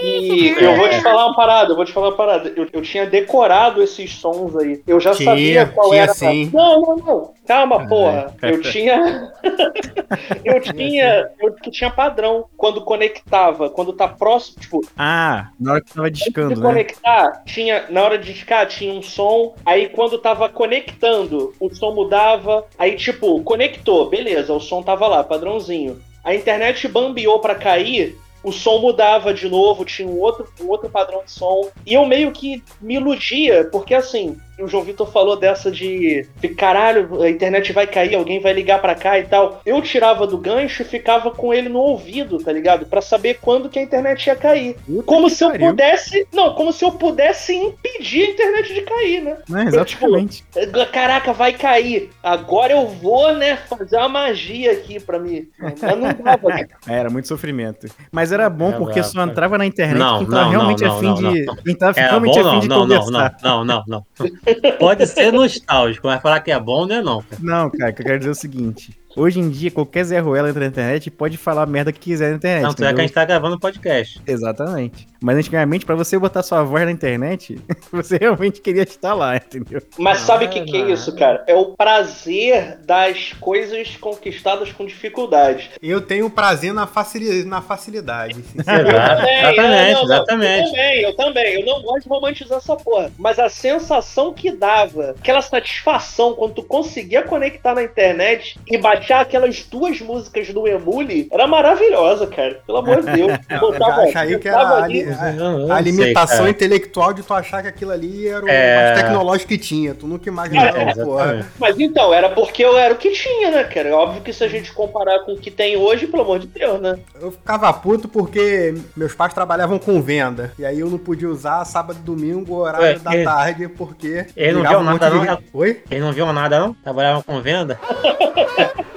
E 0.04 0.54
eu 0.60 0.76
vou 0.76 0.90
te 0.90 1.02
falar 1.02 1.28
uma 1.28 1.36
parada, 1.36 1.72
eu 1.72 1.76
vou 1.76 1.86
te 1.86 1.92
falar 1.92 2.10
uma 2.10 2.16
parada. 2.18 2.52
Eu, 2.56 2.68
eu 2.72 2.82
tinha 2.82 3.06
decorado 3.06 3.82
esses 3.82 4.12
sons 4.16 4.56
aí. 4.56 4.82
Eu 4.88 5.00
já 5.00 5.12
Tinha, 5.14 5.30
sabia 5.32 5.66
qual 5.68 5.90
tinha 5.90 6.04
era. 6.04 6.14
sim. 6.14 6.52
Não, 6.54 6.82
não, 6.82 6.96
não. 6.98 7.34
Calma, 7.48 7.88
porra. 7.88 8.36
Eu 8.42 8.60
tinha. 8.62 9.32
eu 10.44 10.62
tinha. 10.62 11.30
Eu 11.40 11.54
que 11.54 11.72
tinha 11.72 11.90
padrão. 11.90 12.46
Quando 12.58 12.82
conectava, 12.82 13.70
quando 13.70 13.94
tá 13.94 14.08
próximo, 14.08 14.60
tipo, 14.60 14.82
Ah, 14.98 15.50
na 15.60 15.74
hora 15.74 15.82
que 15.82 15.94
tava 15.94 16.12
discando, 16.12 16.54
de 16.56 16.60
né? 16.62 16.68
conectar, 16.68 17.44
tinha, 17.46 17.86
na 17.90 18.04
hora 18.04 18.18
de 18.18 18.34
discar, 18.34 18.68
tinha 18.68 18.94
um 18.94 19.02
som. 19.02 19.56
Aí 19.66 19.90
quando 19.90 20.18
tava 20.18 20.50
conectando, 20.50 21.54
o 21.60 21.74
som 21.74 21.94
mudava. 21.94 22.66
Aí, 22.78 22.96
tipo, 22.96 23.42
conectou, 23.44 24.10
beleza, 24.10 24.54
o 24.54 24.60
som 24.60 24.82
tava 24.84 25.08
lá, 25.08 25.24
padrãozinho. 25.24 26.00
a 26.24 26.36
internet 26.36 26.88
bambeou 26.90 27.40
pra 27.40 27.56
cair, 27.56 28.18
o 28.44 28.52
som 28.52 28.80
mudava 28.80 29.34
de 29.34 29.48
novo, 29.50 29.86
tinha 29.86 30.08
um 30.08 30.20
outro, 30.20 30.48
um 30.62 30.68
outro 30.68 30.90
padrão 30.90 31.22
de 31.24 31.32
som. 31.32 31.70
E 31.86 31.94
eu 31.94 32.06
meio 32.06 32.32
que 32.32 32.62
me 32.82 32.96
iludia, 32.96 33.68
porque 33.72 33.94
assim, 33.94 34.38
o 34.60 34.68
João 34.68 34.84
Vitor 34.84 35.12
falou 35.12 35.36
dessa 35.38 35.72
de, 35.72 36.28
de 36.40 36.48
caralho, 36.50 37.22
a 37.22 37.30
internet 37.30 37.72
vai 37.74 37.88
cair, 37.88 38.16
alguém 38.16 38.40
vai 38.40 38.54
ligar 38.54 38.82
pra 38.82 38.96
cá 38.96 39.20
e 39.20 39.24
tal. 39.24 39.62
Eu 39.66 39.82
tirava 39.82 40.26
do 40.28 40.38
gancho 40.38 40.82
e 40.82 40.86
ficava 40.86 41.32
com 41.32 41.54
ele 41.54 41.70
no 41.70 41.80
ouvido, 41.80 42.38
tá 42.38 42.52
ligado? 42.52 42.86
Pra 42.86 43.02
saber 43.02 43.40
quando 43.42 43.70
que 43.70 43.80
a 43.80 43.82
internet 43.82 44.28
ia 44.28 44.36
cair. 44.36 44.76
Puta 44.86 45.04
Como 45.04 45.30
se 45.30 45.44
eu 45.44 45.52
pariu. 45.52 45.68
pudesse. 45.70 46.28
Não, 46.34 46.54
como 46.56 46.72
se 46.74 46.84
eu 46.84 46.92
pudesse 46.92 47.54
impedir 47.54 48.28
a 48.28 48.32
internet 48.32 48.74
de 48.74 48.82
cair, 48.82 49.24
né? 49.24 49.38
Não, 49.48 49.62
exatamente. 49.62 50.44
Caraca, 50.92 51.34
vai 51.34 51.54
cair. 51.54 52.10
Agora 52.22 52.74
eu 52.74 52.88
vou, 52.88 53.34
né, 53.36 53.58
fazer 53.58 53.98
uma 53.98 54.10
magia 54.10 54.72
aqui 54.72 55.00
pra 55.00 55.20
mim. 55.20 55.48
Mas 55.60 55.80
não 55.82 56.14
dava, 56.14 56.50
cara. 56.50 56.68
É, 56.88 56.98
Era 57.08 57.10
muito 57.10 57.28
sofrimento. 57.28 57.88
Mas 58.12 58.32
era 58.32 58.50
bom 58.50 58.70
Era 58.70 58.78
porque 58.78 59.04
só 59.04 59.24
entrava 59.24 59.58
na 59.58 59.66
internet 59.66 59.98
Não, 60.00 60.20
quem 60.20 60.28
tava 60.28 60.44
não, 60.44 60.50
realmente 60.50 60.84
não, 60.84 60.96
afim 60.98 61.06
não, 61.06 61.16
de. 61.16 61.46
não. 61.46 61.56
Quem 61.56 61.76
tava 61.76 62.00
realmente 62.00 62.42
bom 62.42 62.58
afim 62.58 62.68
não, 62.68 62.88
de 62.88 62.96
conversar. 62.96 63.38
não, 63.44 63.64
não, 63.66 63.84
não, 63.88 64.06
não. 64.20 64.32
Pode 64.80 65.06
ser 65.08 65.32
nostálgico, 65.32 66.08
mas 66.08 66.22
falar 66.22 66.40
que 66.40 66.52
é 66.52 66.60
bom 66.60 66.86
não 66.86 66.96
é 66.96 67.02
não. 67.02 67.22
cara. 67.22 67.42
Não, 67.42 67.70
cara, 67.70 67.94
que 67.94 68.02
eu 68.02 68.06
quero 68.06 68.20
dizer 68.20 68.32
o 68.32 68.36
seguinte. 68.36 68.98
Hoje 69.18 69.40
em 69.40 69.50
dia, 69.50 69.72
qualquer 69.72 70.04
Zé 70.04 70.20
Ruela 70.20 70.48
entra 70.50 70.60
na 70.62 70.68
internet 70.68 71.08
e 71.08 71.12
pode 71.12 71.38
falar 71.38 71.64
a 71.64 71.66
merda 71.66 71.92
que 71.92 72.00
quiser 72.00 72.30
na 72.30 72.36
internet. 72.36 72.68
Tanto 72.70 72.86
é 72.86 72.94
que 72.94 73.00
a 73.00 73.04
gente 73.04 73.14
tá 73.14 73.26
gravando 73.26 73.60
podcast. 73.60 74.22
Exatamente. 74.28 75.08
Mas 75.20 75.38
antigamente, 75.38 75.88
pra 75.88 75.96
você 75.96 76.20
botar 76.20 76.44
sua 76.44 76.64
voz 76.64 76.86
na 76.86 76.92
internet, 76.92 77.60
você 77.92 78.18
realmente 78.18 78.62
queria 78.62 78.84
estar 78.84 79.16
lá, 79.16 79.36
entendeu? 79.36 79.82
Mas 79.98 80.20
sabe 80.20 80.46
o 80.46 80.48
Não, 80.48 80.54
que, 80.54 80.62
que 80.66 80.78
é 80.78 80.84
não. 80.84 80.90
isso, 80.92 81.16
cara? 81.16 81.44
É 81.48 81.56
o 81.56 81.76
prazer 81.76 82.78
das 82.86 83.34
coisas 83.40 83.96
conquistadas 83.98 84.72
com 84.72 84.86
dificuldade. 84.86 85.72
Eu 85.82 86.00
tenho 86.00 86.30
prazer 86.30 86.72
na, 86.72 86.86
facili 86.86 87.44
na 87.44 87.60
facilidade. 87.60 88.44
Exato, 88.56 89.26
É, 89.26 89.42
exatamente, 89.42 89.58
não, 89.58 89.68
não, 89.68 90.00
Eu 90.00 90.04
exatamente. 90.04 90.70
também, 90.70 91.02
eu 91.02 91.16
também. 91.16 91.54
Eu 91.62 91.66
não 91.66 91.82
gosto 91.82 92.04
de 92.04 92.10
romantizar 92.10 92.58
essa 92.60 92.76
porra. 92.76 93.12
Mas 93.18 93.40
a 93.40 93.50
sensação 93.50 94.32
que 94.32 94.52
dava, 94.52 95.16
aquela 95.20 95.42
satisfação 95.42 96.36
quando 96.36 96.54
tu 96.54 96.64
conseguia 96.64 97.24
conectar 97.24 97.74
na 97.74 97.82
internet 97.82 98.60
e 98.68 98.78
baixar 99.08 99.22
aquelas 99.22 99.64
duas 99.64 100.02
músicas 100.02 100.50
do 100.50 100.68
Emule, 100.68 101.28
era 101.32 101.48
maravilhosa, 101.48 102.28
cara. 102.28 102.60
Pelo 102.66 102.80
amor 102.80 103.02
de 103.02 103.12
Deus. 103.12 103.32
Botava- 103.60 104.02
Acha 104.04 104.20
aí 104.22 104.38
que 104.38 104.48
era 104.48 104.84
ali- 104.84 105.04
li- 105.04 105.10
a- 105.12 105.76
a 105.78 105.82
sei, 105.82 105.92
limitação 105.92 106.38
cara. 106.40 106.50
intelectual 106.50 107.14
de 107.14 107.24
tu 107.24 107.34
achar 107.34 107.62
que 107.62 107.68
aquilo 107.70 107.92
ali 107.92 108.28
era 108.28 108.44
o 108.46 108.50
É. 108.50 108.76
mais 108.76 109.02
tecnológico 109.02 109.50
que 109.50 109.58
tinha. 109.58 109.94
Tu 109.96 110.06
nunca 110.06 110.30
imaginava, 110.30 110.78
É, 110.78 110.94
porra. 110.94 111.46
Mas 111.58 111.80
então, 111.80 112.14
era 112.14 112.30
porque 112.30 112.64
eu 112.64 112.78
era 112.78 112.94
o 112.94 112.98
que 112.98 113.12
tinha, 113.12 113.50
né, 113.52 113.64
cara? 113.64 113.96
Óbvio 113.96 114.22
que 114.22 114.34
se 114.34 114.44
a 114.44 114.48
gente 114.48 114.74
comparar 114.74 115.20
com 115.20 115.34
o 115.34 115.38
que 115.38 115.50
tem 115.50 115.78
hoje, 115.78 116.08
pelo 116.08 116.24
amor 116.24 116.40
de 116.40 116.48
Deus, 116.48 116.82
né? 116.82 117.00
Eu 117.22 117.32
ficava 117.32 117.72
puto 117.74 118.08
porque 118.10 118.76
meus 118.96 119.14
pais 119.14 119.34
trabalhavam 119.34 119.80
com 119.80 120.02
venda. 120.02 120.52
E 120.60 120.66
aí 120.66 120.80
eu 120.80 120.90
não 120.90 120.98
podia 120.98 121.30
usar 121.30 121.64
sábado 121.66 122.00
e 122.02 122.04
domingo, 122.06 122.56
horário 122.58 122.82
Ué, 122.88 123.00
da 123.00 123.14
ele- 123.16 123.24
tarde, 123.24 123.68
porque. 123.70 124.26
ele 124.36 124.54
não 124.54 124.64
viu 124.68 124.80
um 124.80 124.84
nada, 124.84 125.10
de- 125.10 125.26
não? 125.26 125.38
Oi? 125.54 125.82
Eles 125.90 126.04
não 126.04 126.12
viam 126.12 126.34
nada, 126.34 126.60
não? 126.60 126.74
Trabalhavam 126.74 127.22
com 127.22 127.42
venda? 127.42 127.80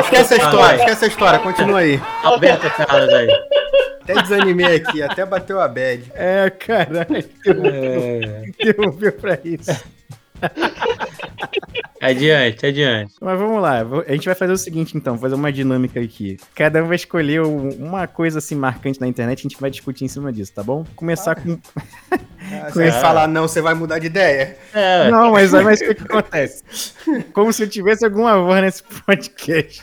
Esquece 0.00 0.34
a 0.34 0.36
história, 0.36 0.76
esquece 0.76 1.04
a 1.04 1.08
história, 1.08 1.38
continua 1.38 1.78
aí. 1.80 2.00
Alberto 2.22 2.70
Carlos 2.70 3.12
aí. 3.12 3.28
Até 4.02 4.22
desanimei 4.22 4.76
aqui, 4.76 5.02
até 5.02 5.24
bateu 5.24 5.60
a 5.60 5.68
bad. 5.68 6.10
É, 6.14 6.50
caralho. 6.50 7.30
É. 7.46 8.48
Interrompeu 8.48 9.12
pra 9.12 9.38
isso. 9.44 9.84
Adiante, 12.00 12.64
adiante. 12.64 13.14
Mas 13.20 13.38
vamos 13.38 13.60
lá, 13.60 13.82
a 14.06 14.12
gente 14.12 14.24
vai 14.24 14.34
fazer 14.34 14.52
o 14.52 14.56
seguinte 14.56 14.96
então, 14.96 15.18
fazer 15.18 15.34
uma 15.34 15.52
dinâmica 15.52 16.00
aqui. 16.00 16.38
Cada 16.54 16.82
um 16.82 16.86
vai 16.86 16.96
escolher 16.96 17.42
um- 17.42 17.68
uma 17.78 18.06
coisa 18.06 18.38
assim 18.38 18.54
marcante 18.54 18.98
na 19.00 19.06
internet, 19.06 19.40
a 19.40 19.42
gente 19.42 19.60
vai 19.60 19.70
discutir 19.70 20.04
em 20.04 20.08
cima 20.08 20.32
disso, 20.32 20.52
tá 20.54 20.62
bom? 20.62 20.84
Começar 20.96 21.34
com. 21.34 21.58
Ah, 22.52 22.68
Se 22.72 22.82
ele 22.82 22.90
falar 22.90 23.28
não, 23.28 23.42
você 23.46 23.60
vai 23.60 23.74
mudar 23.74 24.00
de 24.00 24.06
ideia. 24.06 24.56
É, 24.74 25.08
Não, 25.10 25.30
mas 25.30 25.54
aí 25.54 25.62
mas 25.62 25.80
o 25.80 25.84
que 25.84 25.94
que 25.94 26.02
acontece? 26.02 26.64
Como 27.32 27.52
se 27.52 27.62
eu 27.62 27.68
tivesse 27.68 28.04
alguma 28.04 28.36
voz 28.40 28.60
nesse 28.62 28.82
podcast. 28.82 29.82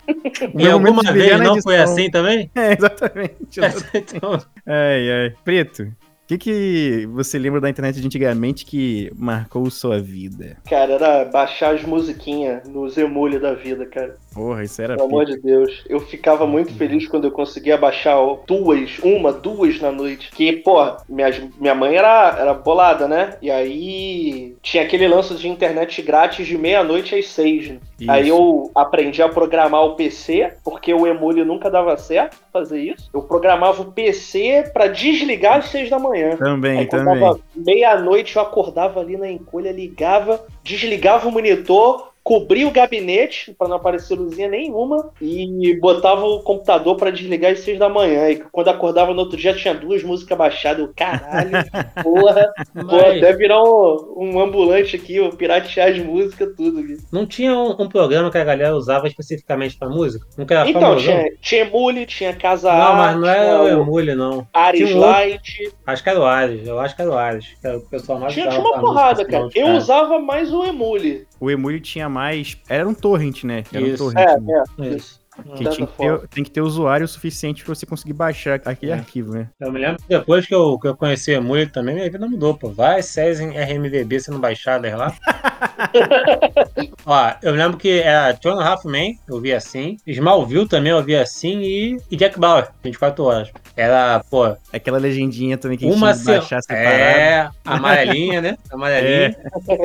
E 0.57 0.67
alguma 0.67 1.01
vez 1.13 1.39
não 1.39 1.61
foi 1.61 1.75
edição. 1.75 1.93
assim 1.93 2.09
também? 2.11 2.51
É, 2.55 2.73
exatamente. 2.73 3.37
Então, 3.93 4.33
Ai, 4.65 5.09
ai. 5.11 5.33
Preto, 5.45 5.87
o 6.27 6.29
que, 6.29 6.37
que 6.37 7.05
você 7.13 7.39
lembra 7.39 7.61
da 7.61 7.69
internet 7.69 8.01
de 8.01 8.05
antigamente 8.05 8.65
que 8.65 9.09
marcou 9.15 9.69
sua 9.69 9.97
vida? 9.97 10.57
Cara, 10.69 10.91
era 10.91 11.23
baixar 11.23 11.73
as 11.73 11.83
musiquinhas 11.83 12.67
nos 12.67 12.97
emule 12.97 13.39
da 13.39 13.53
vida, 13.53 13.85
cara. 13.85 14.17
Porra, 14.37 14.63
isso 14.63 14.79
era. 14.79 14.95
Pelo 14.95 15.07
amor 15.07 15.25
pica. 15.25 15.37
de 15.37 15.43
Deus. 15.43 15.83
Eu 15.89 15.99
ficava 15.99 16.45
muito 16.45 16.71
feliz 16.75 17.07
quando 17.07 17.25
eu 17.25 17.31
conseguia 17.31 17.75
baixar 17.75 18.17
duas, 18.45 18.99
uma, 18.99 19.33
duas 19.33 19.81
na 19.81 19.91
noite. 19.91 20.29
Que, 20.29 20.53
pô, 20.53 20.77
minha, 21.09 21.49
minha 21.59 21.73
mãe 21.73 21.95
era, 21.95 22.37
era 22.39 22.53
bolada, 22.53 23.07
né? 23.07 23.35
E 23.41 23.49
aí 23.49 24.55
tinha 24.61 24.83
aquele 24.83 25.07
lance 25.07 25.33
de 25.33 25.47
internet 25.47 26.01
grátis 26.03 26.45
de 26.45 26.55
meia-noite 26.55 27.15
às 27.15 27.27
seis. 27.29 27.69
Né? 27.69 27.79
Aí 28.07 28.29
eu 28.29 28.69
aprendi 28.75 29.23
a 29.23 29.29
programar 29.29 29.83
o 29.83 29.95
PC, 29.95 30.53
porque 30.63 30.93
o 30.93 31.07
emule 31.07 31.43
nunca 31.43 31.69
dava 31.71 31.97
certo 31.97 32.37
fazer 32.53 32.79
isso. 32.79 33.09
Eu 33.11 33.23
programava 33.23 33.81
o 33.81 33.91
PC 33.91 34.69
pra 34.71 34.87
desligar 34.87 35.57
às 35.57 35.69
seis 35.69 35.89
da 35.89 35.97
manhã. 35.97 36.35
Também, 36.37 36.79
Aí 36.79 36.85
também. 36.85 37.19
meia-noite 37.55 38.35
eu 38.35 38.41
acordava 38.43 38.99
ali 38.99 39.17
na 39.17 39.29
encolha, 39.29 39.71
ligava, 39.71 40.45
desligava 40.63 41.27
o 41.27 41.31
monitor, 41.31 42.11
cobria 42.27 42.67
o 42.67 42.71
gabinete 42.71 43.55
pra 43.57 43.69
não 43.69 43.77
aparecer 43.77 44.15
luzinha 44.15 44.49
nenhuma 44.49 45.11
e 45.21 45.73
botava 45.79 46.25
o 46.25 46.41
computador 46.41 46.97
pra 46.97 47.09
desligar 47.09 47.53
às 47.53 47.59
seis 47.61 47.79
da 47.79 47.87
manhã. 47.87 48.29
E 48.29 48.43
quando 48.51 48.67
acordava 48.67 49.13
no 49.13 49.21
outro 49.21 49.37
dia 49.37 49.53
tinha 49.53 49.73
duas 49.73 50.03
músicas 50.03 50.37
baixadas. 50.37 50.79
Eu, 50.79 50.91
caralho, 50.93 51.51
porra, 52.03 52.51
vou 52.75 52.83
mas 52.83 53.17
até 53.17 53.31
virar 53.31 53.63
um, 53.63 54.13
um 54.17 54.39
ambulante 54.41 54.97
aqui, 54.97 55.15
eu 55.15 55.29
piratear 55.29 55.89
as 55.89 55.99
músicas, 55.99 56.53
tudo 56.57 56.79
aqui. 56.79 56.97
não 57.13 57.25
tinha 57.25 57.55
um, 57.55 57.71
um 57.81 57.87
programa 57.87 58.29
que 58.29 58.37
a 58.37 58.43
galera 58.43 58.75
usava 58.75 59.07
especificamente 59.07 59.77
pra 59.77 59.87
música? 59.87 60.27
Não 60.37 60.45
era 60.49 60.69
Então, 60.69 60.81
famosão? 60.81 60.99
tinha, 61.01 61.31
tinha 61.39 61.61
Emule, 61.61 62.05
tinha 62.05 62.33
Casa 62.35 62.73
Não, 62.73 62.95
mas 62.95 63.15
não 63.15 63.27
era 63.29 63.61
o 63.61 63.63
o 63.63 63.67
Emule, 63.69 64.15
não. 64.15 64.45
Ares 64.53 64.93
um. 64.93 64.99
Light. 64.99 65.71
Acho 65.85 66.03
que 66.03 66.09
era 66.09 66.19
o 66.19 66.25
Ares, 66.25 66.67
eu 66.67 66.77
acho 66.77 66.93
que 66.93 67.01
era 67.01 67.11
o 67.11 67.17
Ares. 67.17 67.45
Que 67.61 67.67
era 67.67 67.77
o 67.77 67.81
pessoal 67.81 68.19
mais 68.19 68.33
Tinha, 68.33 68.49
tinha 68.49 68.59
uma 68.59 68.79
porrada, 68.81 69.23
música, 69.23 69.31
cara. 69.31 69.43
não, 69.43 69.51
Eu 69.55 69.77
usava 69.77 70.19
mais 70.19 70.53
o 70.53 70.65
Emule. 70.65 71.25
O 71.39 71.49
Emule 71.51 71.79
tinha 71.79 72.09
mais. 72.09 72.57
Era 72.67 72.87
um 72.87 72.93
torrent, 72.93 73.43
né? 73.43 73.63
Era 73.71 73.85
um 73.85 73.87
Isso. 73.87 73.97
torrent. 73.97 74.27
É, 74.27 74.39
né? 74.39 74.63
é. 74.79 74.95
Isso. 74.95 75.26
Que 75.55 75.69
tinha 75.69 75.87
que 75.87 75.97
ter, 75.97 76.27
tem 76.29 76.43
que 76.43 76.51
ter 76.51 76.61
usuário 76.61 77.07
suficiente 77.07 77.63
pra 77.63 77.73
você 77.75 77.85
conseguir 77.85 78.13
baixar 78.13 78.59
aquele 78.65 78.91
arquivo, 78.91 79.33
né? 79.33 79.49
Eu 79.59 79.71
me 79.71 79.79
lembro 79.79 79.97
que 79.97 80.07
depois 80.09 80.45
que 80.45 80.53
eu, 80.53 80.77
que 80.79 80.87
eu 80.87 80.95
conheci 80.95 81.31
o 81.31 81.35
Emule 81.35 81.67
também, 81.67 81.95
minha 81.95 82.09
vida 82.09 82.27
mudou, 82.27 82.53
pô. 82.55 82.69
Vai, 82.69 83.01
SES 83.01 83.39
em 83.39 83.51
RMVB 83.51 84.19
sendo 84.19 84.39
baixadas 84.39 84.93
lá. 84.93 85.13
Ó, 87.05 87.31
eu 87.41 87.53
lembro 87.53 87.77
que 87.77 87.99
era 88.01 88.33
Two 88.33 88.51
and 88.51 88.61
a 88.61 88.67
Half 88.67 88.85
Men, 88.85 89.17
eu 89.27 89.39
vi 89.39 89.53
assim. 89.53 89.97
Smallville 90.05 90.67
também 90.67 90.91
eu 90.91 91.03
vi 91.03 91.15
assim. 91.15 91.59
E, 91.61 91.97
e 92.11 92.15
Jack 92.17 92.39
Bauer, 92.39 92.67
24 92.83 93.23
horas. 93.23 93.49
Era, 93.75 94.23
pô, 94.29 94.55
Aquela 94.73 94.97
legendinha 94.97 95.57
também 95.57 95.77
que 95.77 95.85
uma 95.85 96.13
tinha 96.13 96.15
que 96.15 96.25
baixar 96.41 96.61
semana. 96.61 96.89
separado. 96.89 97.09
É, 97.09 97.49
amarelinha, 97.63 98.41
né? 98.41 98.57
Amarelinha. 98.71 99.35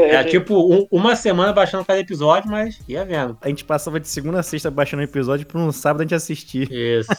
Era 0.09 0.25
tipo 0.25 0.55
um- 0.59 0.87
uma 0.91 1.15
semana 1.15 1.53
baixando 1.53 1.85
cada 1.85 2.01
episódio, 2.01 2.51
mas 2.51 2.81
ia 2.89 3.05
vendo. 3.05 3.37
A 3.41 3.49
gente 3.49 3.65
passava 3.65 4.01
de 4.01 4.09
segunda 4.09 4.41
a 4.41 4.43
sexta 4.43 4.71
baixando 4.71 5.01
o 5.03 5.05
episódio 5.05 5.42
pra 5.47 5.61
um 5.61 5.71
sábado 5.73 6.01
a 6.01 6.05
gente 6.05 6.15
assistir. 6.15 6.71
Isso. 6.71 7.09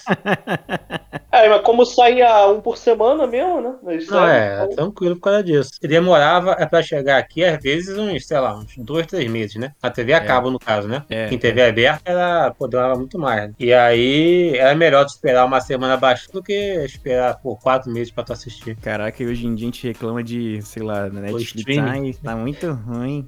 É, 1.32 1.50
mas 1.50 1.62
como 1.62 1.84
saía 1.84 2.46
um 2.48 2.62
por 2.62 2.78
semana 2.78 3.26
mesmo, 3.26 3.60
né? 3.60 3.74
Não, 3.82 4.02
saía- 4.02 4.34
é, 4.34 4.68
tranquilo 4.68 5.16
por 5.16 5.24
causa 5.24 5.44
disso. 5.44 5.72
E 5.82 5.88
demorava 5.88 6.56
é 6.60 6.66
pra 6.68 6.84
chegar 6.84 7.18
aqui, 7.18 7.44
às 7.44 7.62
vezes, 7.62 7.98
uns, 7.98 8.28
sei 8.28 8.40
lá, 8.40 8.56
uns 8.56 8.78
dois, 8.78 9.08
três 9.08 9.28
meses, 9.32 9.56
né? 9.56 9.72
A 9.82 9.90
TV 9.90 10.14
a 10.14 10.22
cabo, 10.24 10.52
no 10.52 10.60
caso, 10.60 10.88
né? 10.88 11.04
É, 11.10 11.30
em 11.34 11.38
TV 11.40 11.64
aberta, 11.64 12.04
era, 12.06 12.52
pô, 12.52 12.68
demorava 12.68 12.96
muito 13.00 13.18
mais. 13.18 13.48
né? 13.50 13.54
E 13.60 13.74
aí, 13.74 14.56
era 14.56 14.76
melhor 14.76 15.06
tu 15.06 15.10
esperar 15.10 15.44
uma 15.46 15.60
semana 15.60 15.96
abaixo 15.96 16.32
do 16.32 16.44
que 16.44 16.54
esperar 16.86 17.40
por 17.42 17.60
quatro 17.60 17.92
meses 17.92 18.12
pra 18.12 18.24
tu 18.24 18.32
assistir. 18.32 18.76
Caraca, 18.78 19.24
e 19.24 19.26
hoje 19.26 19.48
em 19.48 19.56
dia 19.56 19.66
a 19.68 19.72
gente 19.72 19.88
reclama 19.88 20.24
de, 20.24 20.62
sei 20.62 20.84
lá, 20.84 21.10
na 21.10 21.22
Netflix. 21.22 21.56
streaming. 21.56 21.90
Ai, 22.10 22.16
tá 22.24 22.36
muito 22.36 22.72
ruim. 22.74 23.28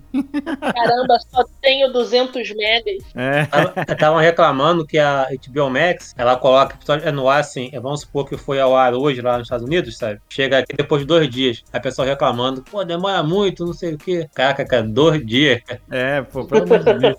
Caramba, 0.62 1.18
só 1.32 1.44
tenho 1.60 1.92
200 1.92 2.54
megas. 2.56 3.04
É. 3.16 3.48
Estavam 3.92 4.20
reclamando 4.20 4.85
que 4.86 4.98
a 4.98 5.28
HBO 5.48 5.70
Max, 5.70 6.14
ela 6.18 6.36
coloca 6.36 6.76
episódio 6.76 7.08
é 7.08 7.12
no 7.12 7.28
ar 7.30 7.40
assim, 7.42 7.70
é, 7.74 7.80
vamos 7.80 8.02
supor 8.02 8.28
que 8.28 8.38
foi 8.38 8.60
ao 8.60 8.76
ar 8.76 8.94
hoje 8.94 9.22
lá 9.22 9.38
nos 9.38 9.46
Estados 9.48 9.66
Unidos, 9.66 9.98
sabe? 9.98 10.20
Chega 10.30 10.60
aqui 10.60 10.76
depois 10.76 11.02
de 11.02 11.08
dois 11.08 11.30
dias, 11.30 11.64
a 11.72 11.80
pessoa 11.80 12.08
reclamando, 12.08 12.62
pô, 12.64 12.84
demora 12.84 13.22
muito, 13.24 13.66
não 13.66 13.74
sei 13.74 13.94
o 13.94 13.98
quê. 13.98 14.28
Caraca, 14.34 14.66
cara, 14.66 14.84
dois 14.84 15.26
dias. 15.26 15.62
É, 15.90 16.22
pô, 16.22 16.46
pelo 16.46 16.64
amor 16.64 16.80
de 16.80 16.94
Deus. 17.00 17.16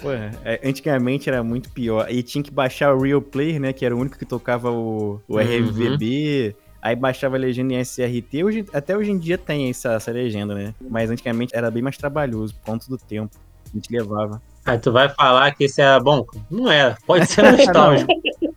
Pô, 0.00 0.12
é, 0.12 0.60
antigamente 0.64 1.28
era 1.28 1.42
muito 1.42 1.70
pior. 1.70 2.06
E 2.10 2.22
tinha 2.22 2.42
que 2.42 2.50
baixar 2.50 2.94
o 2.94 3.00
Real 3.02 3.20
Player, 3.20 3.60
né? 3.60 3.72
Que 3.72 3.84
era 3.84 3.94
o 3.94 3.98
único 3.98 4.18
que 4.18 4.24
tocava 4.24 4.70
o, 4.70 5.20
o 5.26 5.36
Uhum. 5.36 5.40
RVB. 5.40 6.54
Aí 6.80 6.94
baixava 6.94 7.36
a 7.36 7.38
legenda 7.38 7.74
em 7.74 7.80
SRT. 7.84 8.44
Hoje, 8.44 8.64
até 8.72 8.96
hoje 8.96 9.10
em 9.10 9.18
dia 9.18 9.36
tem 9.36 9.68
essa, 9.68 9.94
essa 9.94 10.12
legenda, 10.12 10.54
né? 10.54 10.74
Mas 10.80 11.10
antigamente 11.10 11.54
era 11.56 11.70
bem 11.70 11.82
mais 11.82 11.96
trabalhoso, 11.96 12.54
por 12.54 12.66
conta 12.72 12.86
do 12.88 12.96
tempo. 12.96 13.36
A 13.66 13.76
gente 13.76 13.90
levava. 13.92 14.40
Aí 14.68 14.78
tu 14.78 14.92
vai 14.92 15.08
falar 15.08 15.52
que 15.54 15.64
esse 15.64 15.80
era 15.80 15.98
bom? 16.00 16.24
Não 16.50 16.70
era. 16.70 16.96
Pode 17.06 17.26
ser 17.26 17.42
nostálgico. 17.50 18.12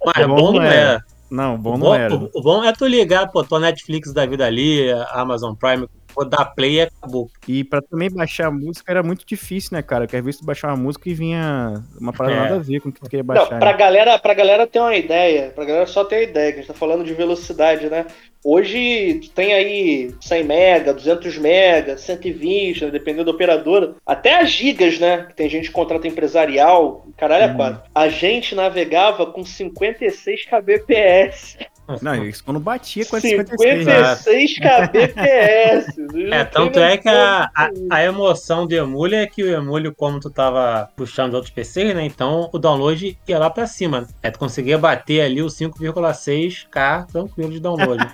mas 0.05 0.27
Bom 0.27 0.35
bom, 0.35 0.41
não 0.47 0.53
não 0.53 0.61
era. 0.63 0.75
era. 0.75 1.03
Não, 1.29 1.57
bom 1.57 1.69
o, 1.69 1.77
não 1.77 1.79
bom, 1.87 1.95
era. 1.95 2.13
o- 2.15 2.29
o 2.33 2.41
bom 2.41 2.63
é 2.63 2.73
tu 2.73 2.85
ligar, 2.85 3.27
pô, 3.31 3.41
tua 3.43 3.59
Netflix 3.59 4.11
da 4.11 4.25
vida 4.25 4.45
ali, 4.45 4.91
a 4.91 5.21
Amazon 5.21 5.55
Prime, 5.55 5.87
vou 6.13 6.27
dar 6.27 6.43
play 6.43 6.73
e 6.73 6.81
acabou. 6.81 7.29
E 7.47 7.63
pra 7.63 7.81
também 7.81 8.09
baixar 8.11 8.47
a 8.47 8.51
música 8.51 8.91
era 8.91 9.01
muito 9.01 9.25
difícil, 9.25 9.69
né, 9.71 9.81
cara? 9.81 10.05
Quer 10.07 10.21
ver 10.21 10.33
se 10.33 10.39
tu 10.39 10.45
baixar 10.45 10.67
uma 10.67 10.75
música 10.75 11.09
e 11.09 11.13
vinha 11.13 11.81
uma 11.97 12.11
parada 12.11 12.35
É. 12.35 12.39
nada 12.41 12.55
a 12.55 12.59
ver 12.59 12.81
com 12.81 12.89
o 12.89 12.91
que 12.91 12.99
tu 12.99 13.09
queria 13.09 13.23
Não, 13.23 13.33
baixar. 13.33 13.59
pra 13.59 13.71
né? 13.71 13.77
galera, 13.77 14.19
pra 14.19 14.33
galera 14.33 14.67
ter 14.67 14.79
uma 14.81 14.93
ideia, 14.93 15.51
pra 15.55 15.63
galera 15.63 15.85
só 15.87 16.03
ter 16.03 16.15
uma 16.17 16.23
ideia, 16.23 16.51
que 16.51 16.57
a 16.57 16.61
gente 16.63 16.67
tá 16.67 16.73
falando 16.77 17.05
de 17.05 17.13
velocidade, 17.13 17.89
né? 17.89 18.05
Hoje 18.43 19.19
tu 19.21 19.29
tem 19.31 19.53
aí 19.53 20.11
100 20.19 20.43
mega, 20.43 20.93
200 20.93 21.37
mega, 21.37 21.97
120, 21.97 22.85
né? 22.85 22.91
dependendo 22.91 23.25
da 23.25 23.31
operadora, 23.31 23.95
até 24.05 24.39
as 24.41 24.49
gigas, 24.49 24.97
né? 24.99 25.25
Que 25.29 25.35
tem 25.35 25.47
gente 25.49 25.67
que 25.67 25.73
contrata 25.73 26.07
empresarial, 26.07 27.05
caralho, 27.17 27.43
é 27.43 27.47
Hum. 27.53 27.55
quatro. 27.55 27.81
A 27.93 28.09
gente 28.09 28.55
navegava 28.55 29.25
com 29.27 29.45
56 29.45 30.45
kbps. 30.45 31.57
Não, 32.01 32.25
isso 32.25 32.43
quando 32.43 32.59
batia 32.59 33.05
com 33.05 33.15
a 33.15 33.21
56. 33.21 33.85
56 33.85 34.59
kbps. 34.59 35.95
É, 36.31 36.43
tanto 36.51 36.79
é 36.79 36.97
que 36.97 37.09
a, 37.09 37.49
a, 37.55 37.69
a 37.89 38.03
emoção 38.03 38.67
do 38.67 38.73
emule 38.73 39.15
é 39.15 39.27
que 39.27 39.43
o 39.43 39.49
emule, 39.49 39.93
como 39.93 40.19
tu 40.19 40.29
tava 40.29 40.89
puxando 40.95 41.33
outros 41.33 41.51
PCs, 41.51 41.95
né? 41.95 42.05
Então 42.05 42.49
o 42.51 42.59
download 42.59 43.17
ia 43.27 43.39
lá 43.39 43.49
pra 43.49 43.67
cima. 43.67 44.07
É, 44.21 44.29
tu 44.29 44.39
conseguia 44.39 44.77
bater 44.77 45.21
ali 45.21 45.41
os 45.41 45.55
5,6K 45.55 47.07
tranquilo 47.07 47.51
de 47.51 47.59
download. 47.59 48.05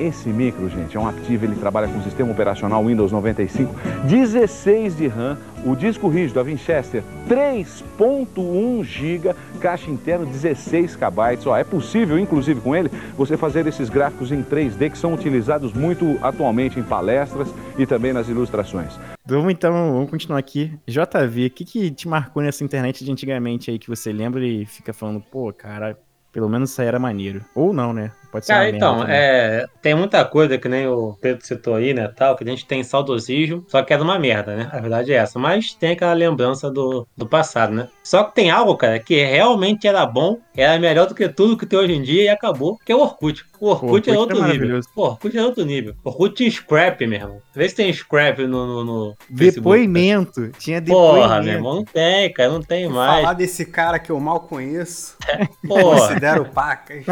Esse 0.00 0.30
micro, 0.30 0.66
gente, 0.70 0.96
é 0.96 1.00
um 1.00 1.06
Active, 1.06 1.44
ele 1.44 1.56
trabalha 1.56 1.86
com 1.86 1.98
o 1.98 2.02
sistema 2.02 2.32
operacional 2.32 2.82
Windows 2.82 3.12
95, 3.12 3.74
16 4.04 4.96
de 4.96 5.08
RAM, 5.08 5.36
o 5.64 5.74
disco 5.76 6.08
rígido, 6.08 6.40
a 6.40 6.42
Winchester, 6.42 7.02
3.1 7.28 8.84
GB, 8.84 9.34
caixa 9.60 9.90
interna 9.90 10.24
16 10.24 10.96
KB. 10.96 11.46
Ó, 11.46 11.56
é 11.56 11.64
possível, 11.64 12.18
inclusive 12.18 12.60
com 12.60 12.74
ele, 12.74 12.90
você 13.16 13.36
fazer 13.36 13.66
esses 13.66 13.88
gráficos 13.88 14.32
em 14.32 14.42
3D 14.42 14.90
que 14.90 14.98
são 14.98 15.14
utilizados 15.14 15.72
muito 15.72 16.18
atualmente 16.22 16.78
em 16.78 16.82
palestras 16.82 17.52
e 17.78 17.86
também 17.86 18.12
nas 18.12 18.28
ilustrações. 18.28 18.98
Vamos 19.24 19.52
então, 19.52 19.72
vamos 19.72 20.10
continuar 20.10 20.38
aqui. 20.38 20.72
JV, 20.86 21.46
o 21.46 21.50
que, 21.50 21.64
que 21.64 21.90
te 21.90 22.08
marcou 22.08 22.42
nessa 22.42 22.64
internet 22.64 23.04
de 23.04 23.12
antigamente 23.12 23.70
aí 23.70 23.78
que 23.78 23.88
você 23.88 24.12
lembra 24.12 24.44
e 24.44 24.66
fica 24.66 24.92
falando, 24.92 25.20
pô, 25.20 25.52
cara, 25.52 25.96
pelo 26.32 26.48
menos 26.48 26.70
isso 26.70 26.80
aí 26.80 26.88
era 26.88 26.98
maneiro. 26.98 27.44
Ou 27.54 27.72
não, 27.72 27.92
né? 27.92 28.12
Pode 28.30 28.46
ser 28.46 28.52
Cara, 28.52 28.68
então, 28.70 29.04
é, 29.08 29.66
tem 29.82 29.94
muita 29.94 30.24
coisa 30.24 30.56
que 30.58 30.68
nem 30.68 30.86
o 30.86 31.16
Pedro 31.20 31.44
citou 31.44 31.74
aí, 31.74 31.92
né, 31.92 32.08
tal, 32.08 32.36
que 32.36 32.44
a 32.44 32.46
gente 32.46 32.66
tem 32.66 32.82
saudosismo, 32.82 33.64
só 33.68 33.82
que 33.82 33.92
é 33.92 33.96
de 33.96 34.02
uma 34.02 34.18
merda, 34.18 34.54
né? 34.54 34.68
A 34.72 34.80
verdade 34.80 35.12
é 35.12 35.16
essa. 35.16 35.38
Mas 35.38 35.74
tem 35.74 35.92
aquela 35.92 36.12
lembrança 36.12 36.70
do, 36.70 37.06
do 37.16 37.26
passado, 37.26 37.72
né? 37.74 37.88
Só 38.02 38.24
que 38.24 38.34
tem 38.34 38.50
algo, 38.50 38.76
cara, 38.76 38.98
que 38.98 39.22
realmente 39.24 39.86
era 39.86 40.04
bom, 40.06 40.38
era 40.56 40.78
melhor 40.78 41.06
do 41.06 41.14
que 41.14 41.28
tudo 41.28 41.56
que 41.56 41.66
tem 41.66 41.78
hoje 41.78 41.92
em 41.92 42.02
dia 42.02 42.24
e 42.24 42.28
acabou, 42.28 42.78
que 42.84 42.92
é 42.92 42.96
o 42.96 43.00
Orkut. 43.00 43.44
O 43.60 43.68
Orkut, 43.68 43.86
Orkut 43.86 44.10
é 44.10 44.14
é 44.14 44.18
outro 44.18 44.36
nível. 44.36 44.48
maravilhoso. 44.48 44.88
O 44.96 45.02
Orkut 45.02 45.36
é 45.38 45.44
outro 45.44 45.64
nível. 45.64 45.94
O 46.02 46.08
Orkut 46.08 46.34
tinha 46.34 46.50
scrap, 46.50 47.06
meu 47.06 47.20
irmão. 47.20 47.38
Vê 47.54 47.68
se 47.68 47.74
tem 47.74 47.92
scrap 47.92 48.38
no, 48.46 48.66
no, 48.66 48.84
no 48.84 49.16
Facebook. 49.36 49.54
Depoimento. 49.54 50.50
Tinha 50.58 50.80
depoimento. 50.80 51.20
Porra, 51.20 51.42
meu 51.42 51.52
irmão, 51.54 51.74
não 51.76 51.84
tem, 51.84 52.32
cara, 52.32 52.50
não 52.50 52.62
tem 52.62 52.88
mais. 52.88 53.20
Falar 53.20 53.34
desse 53.34 53.66
cara 53.66 53.98
que 53.98 54.10
eu 54.10 54.18
mal 54.18 54.40
conheço, 54.40 55.16
Porra. 55.66 55.82
considero 55.82 56.46
pacas. 56.46 57.04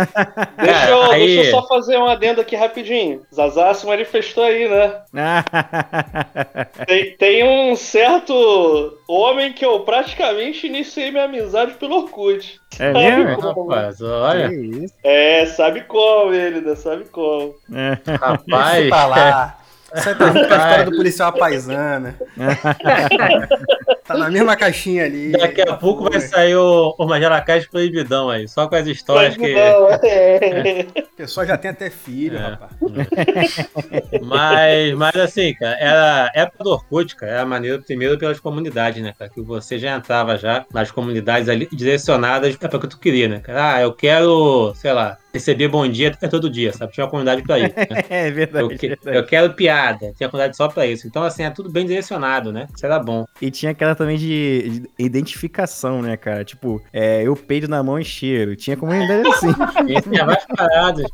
Deixa 0.56 0.90
eu, 0.90 1.07
aí- 1.10 1.26
deixa 1.36 1.50
eu 1.50 1.60
só 1.60 1.66
fazer 1.68 1.96
um 1.98 2.06
adendo 2.06 2.40
aqui 2.40 2.54
rapidinho. 2.56 3.22
Zazá 3.34 3.72
se 3.74 3.86
manifestou 3.86 4.44
aí, 4.44 4.68
né? 4.68 5.02
Tem, 6.86 7.16
tem 7.16 7.44
um 7.44 7.74
certo 7.76 8.96
homem 9.08 9.52
que 9.52 9.64
eu 9.64 9.80
praticamente 9.80 10.66
iniciei 10.66 11.10
minha 11.10 11.24
amizade 11.24 11.72
pelo 11.74 11.96
Orkut. 12.02 12.60
é 12.78 12.92
Sabe 12.92 13.24
mesmo? 13.24 13.36
como? 13.54 13.68
Rapaz, 13.70 14.00
olha, 14.00 14.48
Que 14.48 14.54
isso? 14.54 14.94
É, 15.02 15.46
sabe 15.46 15.82
como 15.82 16.32
ele, 16.32 16.60
né? 16.60 16.74
Sabe 16.76 17.04
como. 17.06 17.54
É. 17.74 17.98
rapaz. 18.18 18.88
Lá. 18.88 19.58
Aí 19.90 20.02
tá 20.14 20.26
junto 20.26 20.48
com 20.48 20.54
a 20.54 20.56
história 20.58 20.84
do 20.84 20.90
policial 20.96 21.32
paisana. 21.32 22.14
tá 24.08 24.18
na 24.18 24.30
mesma 24.30 24.56
caixinha 24.56 25.04
ali. 25.04 25.32
Daqui 25.32 25.60
a 25.60 25.74
pouco 25.76 26.10
vai 26.10 26.18
sair 26.20 26.56
o, 26.56 26.94
o 26.98 27.06
Magela 27.06 27.40
Cast 27.42 27.68
proibidão 27.70 28.30
aí, 28.30 28.48
só 28.48 28.66
com 28.66 28.74
as 28.74 28.86
histórias 28.86 29.36
que. 29.36 29.54
Não, 29.54 29.88
é. 30.02 30.86
A 30.98 31.16
pessoa 31.18 31.44
já 31.44 31.58
tem 31.58 31.70
até 31.72 31.90
filho, 31.90 32.38
É. 32.38 32.40
rapaz. 32.40 32.70
Mas, 34.22 34.94
mas 34.94 35.16
assim, 35.16 35.52
cara, 35.54 35.76
era 35.80 36.30
época 36.34 36.62
do 36.64 36.70
Orkut, 36.70 37.16
cara, 37.16 37.32
era 37.32 37.44
maneiro 37.46 37.82
primeiro 37.82 38.16
pelas 38.18 38.38
comunidades, 38.40 39.02
né, 39.02 39.12
cara? 39.18 39.30
Que 39.30 39.40
você 39.40 39.78
já 39.78 39.96
entrava 39.96 40.36
já 40.36 40.64
nas 40.72 40.90
comunidades 40.90 41.48
ali 41.48 41.68
direcionadas 41.72 42.54
para 42.56 42.76
o 42.76 42.80
que 42.80 42.86
tu 42.88 42.98
queria, 42.98 43.28
né, 43.28 43.40
cara? 43.40 43.74
Ah, 43.74 43.82
eu 43.82 43.92
quero, 43.92 44.72
sei 44.76 44.92
lá, 44.92 45.18
receber 45.38 45.68
bom 45.68 45.88
dia 45.88 46.16
é 46.20 46.28
todo 46.28 46.50
dia, 46.50 46.72
sabe? 46.72 46.92
Tinha 46.92 47.04
uma 47.04 47.10
comunidade 47.10 47.42
pra 47.42 47.58
isso. 47.58 47.74
Né? 47.76 47.86
É 48.10 48.30
verdade. 48.30 48.64
Eu, 48.64 48.68
que- 48.78 48.88
verdade. 48.88 49.16
eu 49.16 49.24
quero 49.24 49.54
piada, 49.54 50.12
tinha 50.16 50.28
comunidade 50.28 50.56
só 50.56 50.68
pra 50.68 50.86
isso. 50.86 51.06
Então, 51.06 51.22
assim, 51.22 51.42
é 51.42 51.50
tudo 51.50 51.70
bem 51.70 51.86
direcionado, 51.86 52.52
né? 52.52 52.66
Isso 52.74 52.84
era 52.84 52.98
bom. 52.98 53.24
E 53.40 53.50
tinha 53.50 53.72
aquela 53.72 53.94
também 53.94 54.16
de, 54.16 54.80
de 54.80 54.88
identificação, 54.98 56.02
né, 56.02 56.16
cara? 56.16 56.44
Tipo, 56.44 56.82
é, 56.92 57.22
eu 57.22 57.34
peido 57.36 57.68
na 57.68 57.82
mão 57.82 57.98
e 57.98 58.04
cheiro. 58.04 58.56
Tinha 58.56 58.76
comunidade 58.76 59.28
assim. 59.28 59.48
Tinha 60.10 60.24
várias 60.24 60.46
paradas. 60.46 61.06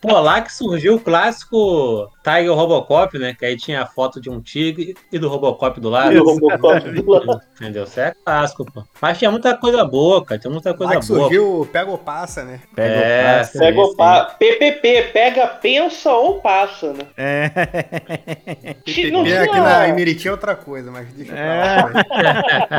Pô, 0.00 0.18
lá 0.20 0.40
que 0.40 0.52
surgiu 0.52 0.96
o 0.96 1.00
clássico 1.00 2.10
Tiger 2.22 2.52
Robocop, 2.52 3.18
né? 3.18 3.34
Que 3.38 3.46
aí 3.46 3.56
tinha 3.56 3.82
a 3.82 3.86
foto 3.86 4.20
de 4.20 4.28
um 4.28 4.40
tigre 4.40 4.94
e 5.12 5.18
do 5.18 5.28
Robocop 5.28 5.80
do 5.80 5.88
lado. 5.88 6.12
E 6.12 6.18
o 6.18 6.24
Robocop 6.24 6.90
do 6.90 7.10
lado. 7.10 7.40
Entendeu? 7.54 7.84
Isso 7.84 8.00
é 8.00 8.12
clássico, 8.24 8.64
pô. 8.70 8.82
Mas 9.00 9.18
tinha 9.18 9.30
muita 9.30 9.56
coisa 9.56 9.84
boa, 9.84 10.24
cara. 10.24 10.40
Tinha 10.40 10.50
muita 10.50 10.74
coisa 10.74 10.94
Lá 10.94 11.00
que 11.00 11.06
boa. 11.06 11.20
surgiu 11.20 11.60
o 11.60 11.66
Pega 11.66 11.90
ou 11.90 11.98
Passa, 11.98 12.44
né? 12.44 12.60
Pega 12.74 12.94
É, 12.94 13.34
o 13.34 13.38
passo. 13.38 13.58
Pega 13.58 13.76
sim, 13.84 13.90
o 13.90 13.96
pa... 13.96 14.24
PPP, 14.38 15.02
pega, 15.12 15.46
pensa 15.46 16.10
ou 16.12 16.40
passa, 16.40 16.92
né? 16.92 17.06
É. 17.16 17.48
PPP 17.48 18.76
aqui 18.84 18.92
tinha- 19.10 19.62
na 19.62 19.88
Emiriti 19.88 20.28
é 20.28 20.30
outra 20.30 20.54
coisa, 20.56 20.90
mas 20.90 21.06
deixa 21.12 21.32
eu 21.32 21.36
É. 21.38 21.76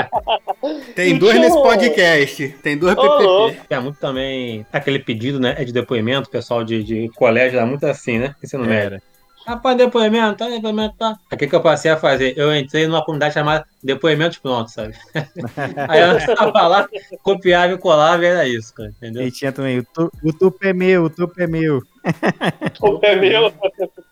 Tem 0.96 1.14
Não 1.14 1.20
dois 1.20 1.34
tinha 1.34 1.46
nesse 1.46 1.62
podcast. 1.62 2.56
Tem 2.64 2.78
dois 2.78 2.96
louco. 2.96 3.50
PPP. 3.50 3.68
Tinha 3.68 3.82
muito 3.82 4.00
também 4.00 4.66
aquele 4.72 5.00
pedido, 5.00 5.40
né? 5.40 5.54
De 5.54 5.72
depoimento, 5.72 6.30
pessoal 6.30 6.64
de, 6.64 6.84
de 6.84 7.10
colégio, 7.16 7.58
era 7.58 7.66
muito 7.66 7.86
assim, 7.86 8.20
né? 8.20 8.36
Ensino 8.44 8.66
médio. 8.66 8.96
Era. 8.96 9.02
Rapaz, 9.48 9.78
depoimento, 9.78 10.36
tá, 10.36 10.50
depoimento, 10.50 10.96
tá. 10.98 11.18
O 11.32 11.38
que, 11.38 11.48
que 11.48 11.56
eu 11.56 11.62
passei 11.62 11.90
a 11.90 11.96
fazer? 11.96 12.34
Eu 12.36 12.54
entrei 12.54 12.86
numa 12.86 13.02
comunidade 13.02 13.34
chamada 13.34 13.66
Depoimentos 13.82 14.40
Prontos, 14.40 14.74
sabe? 14.74 14.94
Aí 15.88 16.02
eu 16.02 16.18
tava 16.36 16.68
lá, 16.68 16.90
copiava 17.24 17.72
e 17.72 17.78
colava 17.78 18.22
e 18.24 18.26
era 18.26 18.46
isso, 18.46 18.74
cara, 18.74 18.90
entendeu? 18.90 19.26
E 19.26 19.32
tinha 19.32 19.54
também 19.54 19.80
o, 19.80 19.86
tu, 19.94 20.12
o 20.22 20.34
tupo 20.34 20.58
é 20.68 20.74
meu, 20.74 21.06
o 21.06 21.10
tupo 21.10 21.42
é 21.42 21.48
meu. 21.48 21.82
O 22.82 23.00
pé 23.00 23.16
meu. 23.16 23.52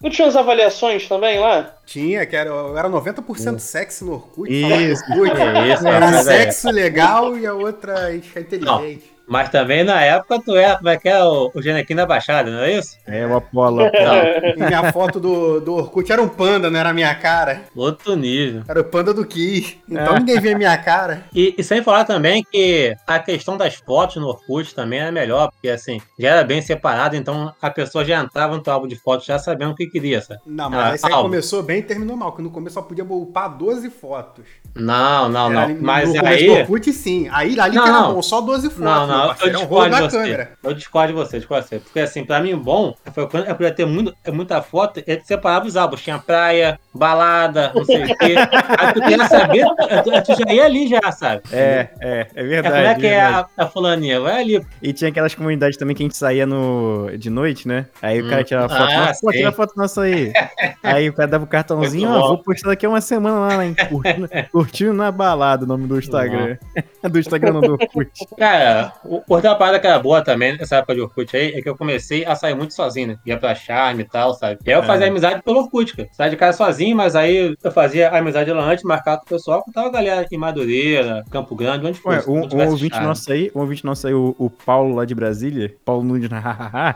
Não 0.02 0.10
tinha 0.10 0.28
as 0.28 0.36
avaliações 0.36 1.08
também 1.08 1.40
lá? 1.40 1.76
Tinha, 1.86 2.26
que 2.26 2.36
era, 2.36 2.50
era 2.50 2.90
90% 2.90 3.60
sexy 3.60 4.04
no 4.04 4.14
Orkut. 4.14 4.52
Isso. 4.52 5.04
Orkut. 5.12 5.42
É 5.42 5.74
isso, 5.74 5.88
Era 5.88 6.06
é. 6.08 6.24
sexo 6.24 6.70
legal 6.72 7.38
e 7.38 7.46
a 7.46 7.54
outra 7.54 8.14
inteligente. 8.16 9.15
Mas 9.28 9.50
também 9.50 9.84
na 9.84 10.02
época 10.02 10.40
tu 10.44 10.56
era, 10.56 10.78
como 10.78 10.90
é 10.90 10.98
que 10.98 11.10
é 11.10 11.24
o, 11.24 11.52
o 11.54 11.62
Genequim 11.62 11.96
da 11.96 12.06
Baixada, 12.06 12.52
não 12.52 12.60
é 12.60 12.74
isso? 12.78 12.98
É 13.08 13.26
o 13.26 13.36
Apolo. 13.36 13.82
E 14.56 14.64
minha 14.64 14.92
foto 14.92 15.20
do, 15.20 15.60
do 15.60 15.74
Orkut 15.76 16.12
era 16.12 16.22
um 16.22 16.28
panda, 16.30 16.70
não 16.70 16.80
era 16.80 16.90
a 16.90 16.94
minha 16.94 17.14
cara. 17.16 17.64
Outro 17.76 18.16
nível. 18.16 18.64
Era 18.68 18.82
o 18.82 18.84
panda 18.84 19.14
do 19.14 19.26
Kiss. 19.26 19.78
Então 19.90 20.16
ninguém 20.18 20.40
via 20.40 20.58
minha 20.58 20.78
cara. 20.78 21.24
E, 21.34 21.54
e 21.58 21.64
sem 21.64 21.82
falar 21.84 22.06
também 22.06 22.44
que 22.52 22.96
a 23.08 23.20
questão 23.20 23.58
das 23.58 23.76
fotos 23.76 24.18
no 24.18 24.28
Orkut 24.28 24.74
também 24.76 25.00
era 25.00 25.12
melhor, 25.12 25.52
porque 25.52 25.70
assim, 25.70 26.00
já 26.20 26.30
era 26.30 26.44
bem 26.44 26.62
separado, 26.62 27.16
então 27.16 27.54
a 27.62 27.70
pessoa 27.70 28.06
já 28.06 28.22
entrava 28.22 28.56
no 28.56 28.62
teu 28.62 28.74
álbum 28.74 28.88
de 28.88 28.96
fotos 28.96 29.26
já 29.26 29.38
sabendo 29.40 29.72
o 29.72 29.76
que 29.76 29.88
queria, 29.88 30.22
sabe? 30.22 30.40
Não, 30.46 30.70
mas 30.70 30.80
Ah, 30.80 30.88
aí 30.90 30.96
isso 30.96 31.08
aí 31.08 31.14
álbum. 31.14 31.30
começou 31.30 31.64
bem 31.64 31.80
e 31.80 31.84
terminou 31.84 32.16
mal, 32.16 32.32
que 32.34 32.42
no 32.42 32.52
começo 32.52 32.76
só 32.76 32.82
podia 32.82 33.04
upar 33.04 33.50
12 33.58 33.90
fotos. 33.90 34.46
Não, 34.76 35.30
não, 35.30 35.52
Era 35.52 35.68
não. 35.70 35.76
no 35.76 35.82
Mas 35.82 36.10
começo 36.10 36.26
aí. 36.26 36.46
do 36.46 36.52
Orkut, 36.54 36.94
sim. 36.94 37.28
Aí 37.32 37.60
ali 37.60 37.76
Não, 37.76 37.84
que 37.84 37.90
era 37.90 38.00
não. 38.02 38.14
bom, 38.16 38.22
só 38.22 38.42
12 38.42 38.70
fotos. 38.70 38.84
Não, 38.84 39.08
meu 39.08 39.15
não, 39.18 39.26
eu. 39.26 39.30
É 39.30 39.50
um 39.50 39.60
discordo 39.60 39.96
de 39.96 40.02
você. 40.02 40.18
câmera. 40.18 40.50
Eu 40.64 40.74
discordo 40.74 41.08
de 41.08 41.14
você, 41.14 41.38
discordo 41.38 41.64
de 41.64 41.70
você. 41.70 41.80
Porque 41.80 42.00
assim, 42.00 42.26
pra 42.26 42.40
mim, 42.40 42.56
bom 42.56 42.96
foi 43.14 43.28
quando 43.30 43.46
eu 43.48 43.56
podia 43.56 43.72
ter 43.74 43.86
muito, 43.86 44.14
muita 44.34 44.62
foto, 44.62 45.02
ele 45.06 45.22
separava 45.24 45.66
os 45.66 45.76
álbuns. 45.76 46.02
Tinha 46.02 46.20
praia, 46.20 46.80
balada, 46.94 47.72
não 47.76 47.86
sei 47.86 48.04
o 48.04 48.18
quê. 48.18 48.36
Aí 48.80 48.94
tu 48.94 49.02
queria 49.02 49.28
saber, 49.28 49.66
tu, 50.04 50.12
tu 50.34 50.44
já 50.46 50.54
ia 50.54 50.66
ali 50.66 50.88
já, 50.88 51.12
sabe? 51.12 51.42
É, 51.52 51.90
é, 52.02 52.20
é 52.20 52.28
É, 52.36 52.44
verdade. 52.44 52.76
como 52.76 52.88
é 52.88 52.96
que 52.96 53.08
é 53.08 53.22
verdade. 53.24 53.48
a, 53.58 53.64
a 53.64 53.68
fulaninha? 53.68 54.20
Vai 54.20 54.42
ali. 54.42 54.66
E 54.82 54.94
tinha 54.94 55.10
aquelas 55.10 55.34
comunidades 55.36 55.78
também 55.78 55.96
que 55.96 56.04
a 56.04 56.06
gente 56.06 56.18
saía 56.18 56.46
no... 56.46 57.10
de 57.18 57.30
noite, 57.30 57.68
né? 57.68 57.86
Aí 58.02 58.22
o 58.22 58.30
cara 58.30 58.42
Hum. 58.42 58.44
tirava 58.46 58.70
foto. 58.70 58.92
Ah, 58.92 59.06
nossa, 59.08 59.20
pô, 59.22 59.32
tira 59.32 59.52
foto 59.52 59.74
nossa 59.76 60.02
aí. 60.02 60.34
aí 60.84 61.10
o 61.10 61.14
cara 61.14 61.28
dava 61.30 61.44
o 61.44 61.48
cartãozinho, 61.48 62.10
Muito 62.10 62.24
ó, 62.24 62.28
vou 62.30 62.38
postar 62.44 62.70
daqui 62.70 62.86
uma 62.88 63.02
semana 63.02 63.40
lá, 63.40 63.66
hein? 63.66 63.76
Curtindo, 63.90 64.30
curtindo 64.52 64.94
na 64.94 65.12
balada, 65.12 65.64
o 65.66 65.68
nome 65.68 65.88
do 65.88 65.98
Instagram. 66.00 66.58
do 67.04 67.20
Instagram 67.20 67.54
não, 67.54 67.62
do 67.62 67.72
Orkut. 67.74 68.10
Cara, 68.38 68.94
Outra 69.28 69.56
parada 69.56 69.80
que 69.80 69.88
era 69.88 70.00
boa 70.00 70.22
também 70.24 70.58
nessa 70.58 70.78
época 70.78 70.96
de 70.96 71.02
Orkut 71.02 71.36
aí 71.36 71.54
é 71.54 71.62
que 71.62 71.70
eu 71.70 71.76
comecei 71.78 72.26
a 72.26 72.36
sair 72.36 72.56
muito 72.56 72.74
sozinho, 72.74 73.10
né? 73.10 73.18
Ia 73.26 73.38
pra 73.38 73.54
charme 73.56 74.04
e 74.04 74.08
tal, 74.08 74.34
sabe? 74.34 74.60
E 74.66 74.70
aí 74.72 74.76
eu 74.78 74.84
É. 74.84 74.86
fazia 74.86 75.08
amizade 75.08 75.42
pelo 75.44 75.60
Orkut, 75.60 75.96
cara. 75.96 76.10
Saia 76.12 76.30
de 76.30 76.36
casa 76.38 76.58
sozinho, 76.58 76.96
mas 76.96 77.16
aí 77.16 77.56
eu 77.64 77.72
fazia 77.72 78.10
amizade 78.10 78.52
lá 78.52 78.64
antes, 78.64 78.84
marcava 78.84 79.18
com 79.20 79.26
o 79.26 79.30
pessoal, 79.30 79.64
que 79.64 79.72
tava 79.72 79.88
a 79.88 79.92
galera 79.92 80.26
em 80.32 80.38
Madureira, 80.38 81.24
Campo 81.30 81.56
Grande, 81.56 81.86
onde 81.86 82.00
fosse. 82.00 82.30
um, 82.30 82.42
um 82.46 82.68
ouvinte 82.70 82.94
charme. 82.94 83.08
nosso 83.08 83.32
aí, 83.32 83.52
um 83.56 83.60
ouvinte 83.60 83.86
nosso 83.86 84.08
aí, 84.08 84.14
o, 84.14 84.36
o 84.38 84.50
Paulo 84.50 84.96
lá 84.96 85.06
de 85.06 85.14
Brasília, 85.16 85.74
Paulo 85.86 86.04
Nunes 86.04 86.30
na 86.30 86.40
hahaha, 86.40 86.96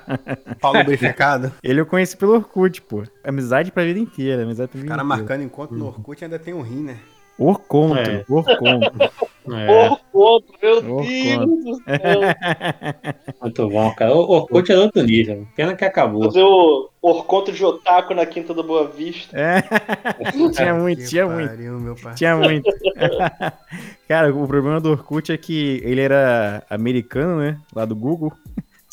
Paulo 0.62 0.80
lubrificado. 0.80 1.52
ele 1.64 1.80
eu 1.80 1.86
conheci 1.86 2.16
pelo 2.18 2.34
Orkut, 2.36 2.82
pô. 2.82 3.04
Amizade 3.24 3.72
pra 3.72 3.84
vida 3.84 4.00
inteira, 4.00 4.44
amizade 4.44 4.70
pra 4.70 4.78
O 4.78 4.82
vida 4.82 4.94
cara 4.96 5.04
inteira. 5.04 5.18
marcando 5.24 5.44
encontro 5.44 5.76
no 5.78 5.88
Orkut 5.88 6.24
ainda 6.24 6.40
tem 6.40 6.54
um 6.54 6.62
rim, 6.62 6.84
né? 6.84 6.98
Orconto, 7.40 7.98
É. 7.98 8.26
Orconto. 8.30 8.92
É, 9.52 9.90
Orconto, 9.90 10.54
meu 10.62 10.76
Orconto. 10.76 11.08
Deus 11.08 11.64
do 11.64 11.76
céu. 11.76 12.22
muito 13.42 13.70
bom, 13.70 13.96
cara. 13.96 14.14
O 14.14 14.20
Orkut 14.32 14.72
é 14.72 14.78
outro 14.78 15.02
nível. 15.04 15.48
Pena 15.56 15.76
que 15.76 15.86
acabou. 15.86 16.26
Fazer 16.26 16.44
o 16.44 16.90
Orconto 17.02 17.52
de 17.52 17.64
Otaku 17.64 18.14
na 18.14 18.26
Quinta 18.26 18.54
da 18.54 18.62
Boa 18.62 18.88
Vista. 18.88 19.36
É. 19.40 19.62
tinha 20.52 20.74
muito, 20.76 21.02
Que 21.02 21.08
tinha 21.08 21.26
muito. 21.28 21.50
pariu, 21.50 21.80
meu 21.80 21.96
pai. 21.96 22.14
Tinha 22.14 22.36
muito. 22.36 22.70
Cara, 24.08 24.34
o 24.36 24.48
problema 24.48 24.80
do 24.82 24.92
Orkut 24.92 25.32
é 25.32 25.38
que 25.38 25.82
ele 25.84 26.02
era 26.02 26.64
americano, 26.70 27.40
né? 27.40 27.58
Lá 27.74 27.86
do 27.86 27.96
Google. 27.96 28.34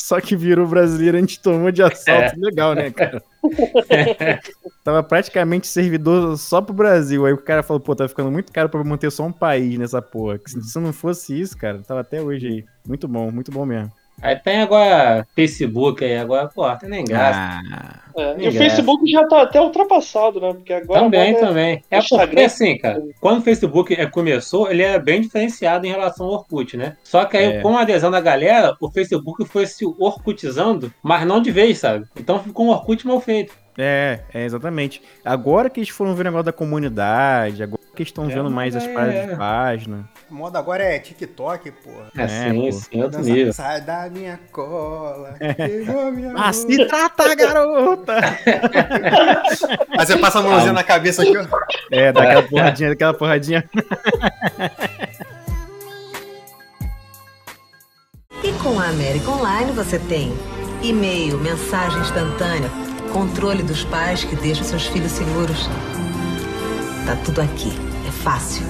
Só 0.07 0.21
que 0.21 0.37
virou 0.37 0.69
brasileiro, 0.69 1.17
a 1.17 1.21
gente 1.21 1.41
tomou 1.41 1.73
de 1.73 1.83
assalto. 1.83 2.39
Legal, 2.39 2.77
né, 2.77 2.93
cara? 2.93 3.21
Tava 4.85 5.03
praticamente 5.03 5.67
servidor 5.67 6.39
só 6.39 6.63
pro 6.63 6.73
Brasil. 6.73 7.27
Aí 7.27 7.33
o 7.33 7.39
cara 7.39 7.61
falou, 7.65 7.81
pô, 7.81 7.93
tá 7.97 8.07
ficando 8.07 8.31
muito 8.31 8.53
caro 8.53 8.69
pra 8.69 8.85
manter 8.85 9.11
só 9.11 9.25
um 9.25 9.33
país 9.33 9.77
nessa 9.77 10.01
porra. 10.01 10.39
Se 10.47 10.79
não 10.79 10.93
fosse 10.93 11.37
isso, 11.41 11.59
cara, 11.59 11.83
tava 11.83 12.03
até 12.03 12.23
hoje 12.23 12.47
aí. 12.47 12.65
Muito 12.87 13.09
bom, 13.09 13.33
muito 13.33 13.51
bom 13.51 13.67
mesmo. 13.67 13.91
Aí 14.23 14.35
tem 14.37 14.63
agora 14.63 15.27
Facebook 15.35 16.05
aí, 16.05 16.17
agora, 16.17 16.49
pô, 16.49 16.69
tem 16.77 16.89
nem 16.89 17.05
graça. 17.05 17.61
Ah, 17.73 18.01
É, 18.19 18.33
E 18.33 18.37
Nem 18.37 18.49
o 18.49 18.53
graça. 18.53 18.59
Facebook 18.59 19.11
já 19.11 19.27
tá 19.29 19.43
até 19.43 19.61
ultrapassado, 19.61 20.41
né? 20.41 20.55
Porque 20.55 20.73
agora. 20.73 21.01
Também, 21.03 21.21
a 21.21 21.33
moda 21.35 21.39
é- 21.45 21.47
também. 21.49 21.73
É 21.91 21.99
porque 22.01 22.15
Instagram. 22.15 22.47
assim, 22.47 22.79
cara, 22.79 23.03
quando 23.21 23.39
o 23.41 23.43
Facebook 23.43 23.93
é, 23.95 24.07
começou, 24.07 24.71
ele 24.71 24.83
era 24.83 24.99
bem 24.99 25.21
diferenciado 25.21 25.87
em 25.87 25.91
relação 25.91 26.25
ao 26.27 26.33
Orkut, 26.33 26.77
né? 26.79 26.97
Só 27.05 27.27
que 27.27 27.37
aí, 27.37 27.57
É. 27.59 27.61
com 27.61 27.77
a 27.77 27.83
adesão 27.83 28.11
da 28.11 28.21
galera, 28.21 28.75
o 28.81 28.91
Facebook 28.91 29.45
foi 29.45 29.67
se 29.67 29.85
orkutizando, 29.99 30.91
mas 31.03 31.27
não 31.27 31.41
de 31.43 31.51
vez, 31.51 31.79
sabe? 31.79 32.07
Então 32.19 32.39
ficou 32.43 32.67
um 32.67 32.71
Orkut 32.71 33.07
mal 33.07 33.21
feito. 33.21 33.55
É, 33.79 34.21
é, 34.33 34.45
exatamente. 34.45 35.03
Agora 35.25 35.69
que 35.71 35.81
eles 35.81 35.89
foram 35.91 36.15
ver 36.15 36.23
o 36.23 36.25
negócio 36.25 36.45
da 36.45 36.53
comunidade, 36.53 37.63
agora 37.63 37.83
que 37.95 38.03
eles 38.03 38.09
estão 38.09 38.25
É, 38.31 38.35
vendo 38.35 38.51
mais 38.51 38.75
as 38.77 38.85
é. 38.85 38.93
paradas 38.93 39.31
de 39.31 39.37
página. 39.37 40.09
A 40.31 40.35
moda 40.35 40.59
agora 40.59 40.83
é 40.85 40.99
TikTok, 40.99 41.71
porra. 41.71 42.11
É, 42.17 42.23
É, 42.25 42.29
sim, 42.51 42.73
sim, 42.73 43.03
outro 43.03 43.21
nível. 43.23 43.53
Sai 43.53 43.81
da 43.81 44.09
minha 44.11 44.39
cola. 44.53 45.35
pegou 45.57 46.11
minha 46.13 46.33
Ah, 46.37 46.53
se 46.53 46.87
trata, 46.87 47.35
garota! 47.35 48.15
Aí 49.99 50.07
você 50.07 50.17
passa 50.19 50.39
a 50.41 50.43
mãozinha 50.43 50.73
na 50.73 50.83
cabeça 50.85 51.23
aqui, 51.23 51.37
ó. 51.37 51.47
É, 51.91 52.13
daquela 52.13 52.43
porradinha, 52.43 52.89
daquela 52.91 53.15
porradinha. 53.15 53.65
E 58.43 58.53
com 58.63 58.79
a 58.79 58.89
América 58.89 59.31
Online 59.31 59.73
você 59.73 59.99
tem 59.99 60.33
e-mail, 60.83 61.39
mensagem 61.39 61.99
instantânea, 62.01 62.71
controle 63.17 63.63
dos 63.63 63.83
pais 63.85 64.25
que 64.25 64.37
deixam 64.37 64.63
seus 64.63 64.87
filhos 64.89 65.11
seguros. 65.11 65.67
Tá 67.07 67.17
tudo 67.25 67.41
aqui, 67.41 67.71
é 68.07 68.11
fácil. 68.11 68.63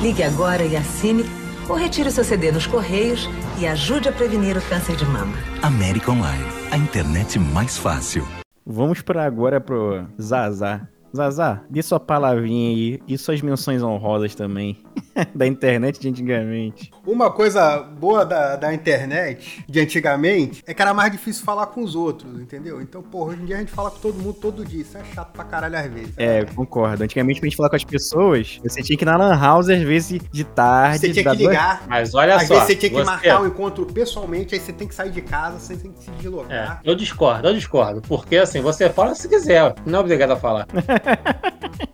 Ligue 0.00 0.24
agora 0.24 0.64
e 0.64 0.76
assine 0.76 1.24
ou 1.68 1.76
retire 1.76 2.08
o 2.08 2.10
seu 2.10 2.24
CD 2.24 2.50
nos 2.50 2.66
correios 2.66 3.30
e 3.60 3.64
ajude 3.64 4.08
a 4.08 4.12
prevenir 4.12 4.56
o 4.56 4.62
câncer 4.62 4.96
de 4.96 5.04
mama. 5.04 5.32
América 5.62 6.10
Online, 6.10 6.44
a 6.72 6.76
internet 6.76 7.38
mais 7.38 7.78
fácil. 7.78 8.26
Vamos 8.66 9.02
para 9.02 9.24
agora 9.24 9.60
pro 9.60 10.04
Zazá. 10.20 10.88
Zazá, 11.14 11.62
dê 11.70 11.80
sua 11.80 12.00
palavrinha 12.00 12.70
aí 12.70 13.00
e 13.06 13.16
suas 13.16 13.40
menções 13.40 13.84
honrosas 13.84 14.34
também. 14.34 14.78
da 15.34 15.46
internet 15.46 16.00
de 16.00 16.08
antigamente. 16.08 16.90
Uma 17.06 17.30
coisa 17.30 17.78
boa 17.78 18.24
da, 18.24 18.56
da 18.56 18.72
internet 18.74 19.64
de 19.68 19.80
antigamente 19.80 20.62
é 20.66 20.72
que 20.74 20.80
era 20.82 20.94
mais 20.94 21.10
difícil 21.12 21.44
falar 21.44 21.66
com 21.66 21.82
os 21.82 21.94
outros, 21.94 22.40
entendeu? 22.40 22.80
Então, 22.80 23.02
porra, 23.02 23.32
hoje 23.32 23.42
em 23.42 23.44
dia 23.46 23.56
a 23.56 23.58
gente 23.60 23.72
fala 23.72 23.90
com 23.90 23.98
todo 23.98 24.14
mundo 24.18 24.34
todo 24.34 24.64
dia. 24.64 24.82
Isso 24.82 24.96
é 24.96 25.04
chato 25.14 25.32
pra 25.32 25.44
caralho 25.44 25.76
às 25.76 25.86
vezes. 25.92 26.12
É, 26.16 26.44
concordo. 26.44 27.02
Antigamente, 27.04 27.40
pra 27.40 27.48
gente 27.48 27.56
falar 27.56 27.68
com 27.70 27.76
as 27.76 27.84
pessoas, 27.84 28.60
você 28.62 28.82
tinha 28.82 28.96
que 28.96 29.04
ir 29.04 29.06
na 29.06 29.16
Lan 29.16 29.38
House, 29.38 29.68
às 29.68 29.82
vezes, 29.82 30.20
de 30.30 30.44
tarde. 30.44 30.98
Você 30.98 31.12
tinha 31.12 31.24
que 31.30 31.36
ligar. 31.46 31.82
Mas 31.88 32.14
olha 32.14 32.36
Às 32.36 32.46
só. 32.46 32.54
vezes 32.54 32.66
você 32.68 32.76
tinha 32.76 32.90
que 32.90 32.96
você- 32.96 33.04
marcar 33.04 33.42
um 33.42 33.46
encontro 33.46 33.84
pessoalmente, 33.86 34.54
aí 34.54 34.60
você 34.60 34.72
tem 34.72 34.86
que 34.88 34.94
sair 34.94 35.10
de 35.10 35.20
casa, 35.22 35.58
você 35.58 35.76
tem 35.76 35.90
que 35.92 36.02
se 36.02 36.10
É, 36.10 36.14
deslocar. 36.14 36.80
eu 36.84 36.94
discordo, 36.94 37.48
eu 37.48 37.54
discordo. 37.54 38.00
Porque 38.02 38.36
assim, 38.36 38.60
você 38.60 38.88
fala 38.90 39.14
se 39.14 39.28
quiser, 39.28 39.74
não 39.86 39.98
é 39.98 40.02
obrigado 40.02 40.30
a 40.32 40.36
falar. 40.36 40.66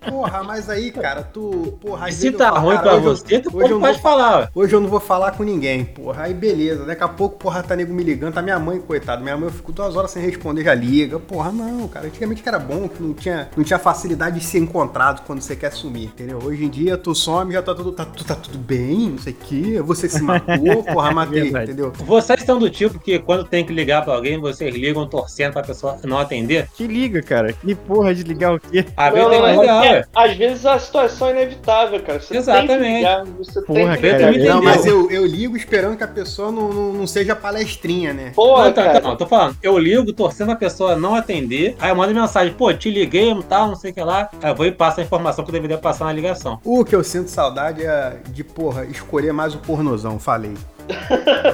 Porra, 0.09 0.43
mas 0.43 0.69
aí, 0.71 0.91
cara, 0.91 1.23
tu. 1.23 1.79
Porra, 1.81 2.07
E 2.07 2.11
às 2.11 2.15
se 2.17 2.33
tá 2.33 2.51
ruim 2.51 2.79
pra 2.79 2.98
hoje 2.99 3.07
eu- 3.07 3.17
você, 3.17 3.39
tu 3.41 3.57
hoje 3.57 3.65
eu 3.67 3.71
não 3.71 3.81
pode 3.81 3.93
vou 3.95 4.03
falar. 4.03 4.51
Hoje 4.55 4.75
eu 4.75 4.81
não 4.81 4.89
vou 4.89 5.01
falar 5.01 5.33
com 5.33 5.43
ninguém, 5.43 5.85
porra. 5.85 6.25
Aí 6.25 6.35
beleza, 6.35 6.85
daqui 6.85 7.03
a 7.03 7.09
pouco, 7.09 7.37
porra, 7.39 7.63
tá 7.63 7.75
nego 7.77 7.93
me 7.93 8.03
ligando, 8.03 8.35
tá 8.35 8.43
minha 8.43 8.59
mãe, 8.59 8.79
coitada. 8.81 9.23
Minha 9.23 9.37
mãe 9.37 9.47
eu 9.49 9.53
fico 9.53 9.73
duas 9.73 9.97
horas 9.97 10.11
sem 10.11 10.23
responder, 10.23 10.65
já 10.65 10.75
liga. 10.75 11.19
Porra, 11.19 11.51
não, 11.53 11.87
cara. 11.89 12.07
Antigamente 12.07 12.43
que 12.43 12.49
era 12.49 12.59
bom, 12.59 12.89
que 12.89 13.03
não 13.03 13.15
tinha, 13.15 13.49
não 13.57 13.65
tinha 13.65 13.79
facilidade 13.79 14.39
de 14.39 14.45
ser 14.45 14.59
encontrado 14.59 15.23
quando 15.27 15.41
você 15.41 15.55
quer 15.57 15.73
sumir, 15.73 16.05
entendeu? 16.05 16.39
Hoje 16.43 16.65
em 16.65 16.69
dia 16.69 16.97
tu 16.97 17.15
some, 17.15 17.53
já 17.53 17.63
tá 17.63 17.75
tudo, 17.75 17.93
tá, 17.93 18.05
tu- 18.05 18.25
tá 18.25 18.35
tudo 18.35 18.59
bem, 18.59 19.11
não 19.11 19.19
sei 19.19 19.33
o 19.33 19.37
quê. 19.37 19.83
Você 19.83 20.09
se 20.09 20.23
matou, 20.23 20.83
porra, 20.93 21.11
matei, 21.13 21.49
entendeu? 21.49 21.93
Vocês 21.97 22.43
são 22.43 22.59
do 22.59 22.69
tipo 22.71 22.99
que 22.99 23.19
quando 23.19 23.45
tem 23.45 23.65
que 23.65 23.73
ligar 23.73 24.05
pra 24.05 24.15
alguém, 24.15 24.39
vocês 24.41 24.75
ligam 24.75 25.07
torcendo 25.07 25.53
pra 25.53 25.63
pessoa 25.63 25.99
não 26.05 26.19
atender? 26.19 26.69
Que 26.75 26.87
liga, 26.87 27.23
cara. 27.23 27.53
Que 27.53 27.75
porra 27.75 28.15
de 28.15 28.23
ligar 28.23 28.55
o 28.55 28.61
quê? 28.61 28.85
Às 28.97 29.13
vezes 29.13 29.29
Não, 29.29 29.31
tem 29.31 29.43
que 29.55 29.61
ligar, 29.61 29.85
é, 29.87 30.05
às 30.15 30.37
vezes 30.37 30.67
a 30.67 30.79
situação 30.79 31.29
é 31.29 31.31
inevitável, 31.33 32.01
cara. 32.03 32.21
Você 32.21 32.35
tem 32.35 32.67
que 32.67 32.78
Exatamente. 32.85 33.37
você 33.37 33.63
Porra, 33.63 33.97
tem 33.97 34.11
cara. 34.11 34.39
Não, 34.39 34.63
mas 34.63 34.87
eu, 34.87 35.11
eu 35.11 35.27
ligo 35.27 35.57
esperando 35.57 35.97
que 35.97 36.05
a 36.05 36.09
pessoa 36.09 36.51
não, 36.51 36.73
não, 36.73 36.93
não 36.93 37.07
seja 37.07 37.35
palestrinha, 37.37 38.13
né? 38.13 38.33
Porra, 38.35 38.65
Não, 38.65 38.71
então, 38.71 38.85
cara. 38.85 38.99
então, 38.99 39.17
tô 39.17 39.27
falando, 39.27 39.57
eu 39.63 39.79
ligo 39.79 40.13
torcendo 40.13 40.53
a 40.53 40.57
pessoa 40.57 40.97
não 40.97 41.15
atender, 41.15 41.77
aí 41.81 41.91
eu 41.91 41.97
mando 41.97 42.15
mensagem, 42.15 42.53
pô, 42.55 42.73
te 42.73 42.91
liguei, 42.91 43.35
tal, 43.49 43.69
não 43.69 43.77
sei 43.77 43.91
o 43.91 43.95
que 43.95 44.01
lá, 44.03 44.29
aí 44.43 44.51
eu 44.51 44.55
vou 44.55 44.67
e 44.67 44.73
passo 44.73 45.01
a 45.01 45.03
informação 45.03 45.45
que 45.45 45.51
eu 45.51 45.53
deveria 45.53 45.79
passar 45.79 46.05
na 46.07 46.13
ligação. 46.13 46.61
O 46.65 46.85
que 46.85 46.95
eu 46.95 47.05
sinto 47.05 47.29
saudade 47.29 47.85
é 47.85 48.17
de, 48.31 48.45
porra, 48.45 48.85
escolher 48.85 49.33
mais 49.33 49.55
o 49.55 49.59
pornozão, 49.59 50.19
falei. 50.19 50.55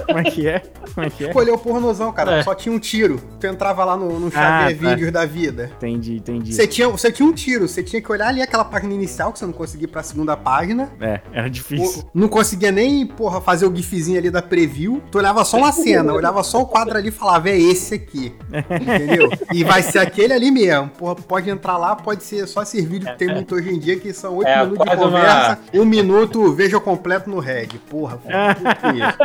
Como 0.07 0.19
é 0.19 0.23
que 0.25 0.47
é? 0.49 0.61
Como 0.95 1.07
é 1.07 1.11
que 1.11 1.25
é? 1.25 1.29
Escolher 1.29 1.51
o 1.53 1.59
pornozão, 1.59 2.13
cara. 2.13 2.37
É. 2.39 2.43
Só 2.43 2.55
tinha 2.55 2.75
um 2.75 2.79
tiro. 2.79 3.21
Tu 3.41 3.47
entrava 3.47 3.85
lá 3.85 3.97
no, 3.97 4.19
no 4.21 4.31
Xavier 4.31 4.45
Ah, 4.47 4.65
tá. 4.89 4.91
Vídeos 4.95 5.13
da 5.13 5.25
vida. 5.27 5.71
Entendi, 5.77 6.17
entendi. 6.17 6.53
Você 6.55 6.67
tinha, 6.67 6.89
você 6.89 7.11
tinha 7.11 7.29
um 7.29 7.33
tiro, 7.33 7.67
você 7.69 7.83
tinha 7.83 8.01
que 8.01 8.11
olhar 8.11 8.29
ali 8.29 8.41
aquela 8.43 8.65
página 8.65 8.93
inicial, 8.95 9.33
que 9.33 9.39
você 9.39 9.47
não 9.47 9.53
conseguia 9.53 9.85
ir 9.85 9.89
pra 9.89 10.03
segunda 10.03 10.37
página. 10.37 10.91
É, 11.01 11.21
era 11.33 11.49
difícil. 11.51 12.03
O- 12.03 12.11
Não 12.15 12.29
conseguia 12.29 12.71
nem, 12.71 13.07
porra, 13.07 13.41
fazer 13.41 13.67
o 13.67 13.75
gifzinho 13.75 14.19
ali 14.19 14.31
da 14.31 14.43
preview. 14.43 15.03
Tu 15.11 15.19
olhava 15.19 15.45
só 15.45 15.57
uma 15.59 15.73
cena, 15.73 16.13
olhava 16.13 16.43
só 16.43 16.61
o 16.63 16.67
quadro 16.67 16.97
ali 16.97 17.09
e 17.09 17.13
falava, 17.13 17.49
é 17.51 17.59
esse 17.59 17.95
aqui. 17.95 18.35
Entendeu? 18.81 19.31
E 19.53 19.65
vai 19.65 19.83
ser 19.83 19.99
aquele 19.99 20.33
ali 20.33 20.51
mesmo. 20.51 20.89
Porra, 20.91 21.15
pode 21.17 21.51
entrar 21.51 21.77
lá, 21.77 21.97
pode 21.97 22.23
ser 22.23 22.47
só 22.47 22.63
esses 22.63 22.85
vídeos 22.85 23.11
que 23.13 23.19
tem 23.19 23.29
muito 23.29 23.55
hoje 23.55 23.71
em 23.71 23.79
dia, 23.79 23.99
que 23.99 24.13
são 24.13 24.37
oito 24.37 24.49
É, 24.49 24.57
minutos 24.65 24.79
de 24.79 24.85
quase 24.85 25.03
uma- 25.03 25.11
conversa, 25.11 25.59
um 25.75 25.85
minuto, 25.85 26.53
veja 26.53 26.79
completo 26.81 27.29
no 27.31 27.39
Red. 27.39 27.69
Porra, 27.89 28.19
foi 28.19 28.33
isso. 28.99 29.24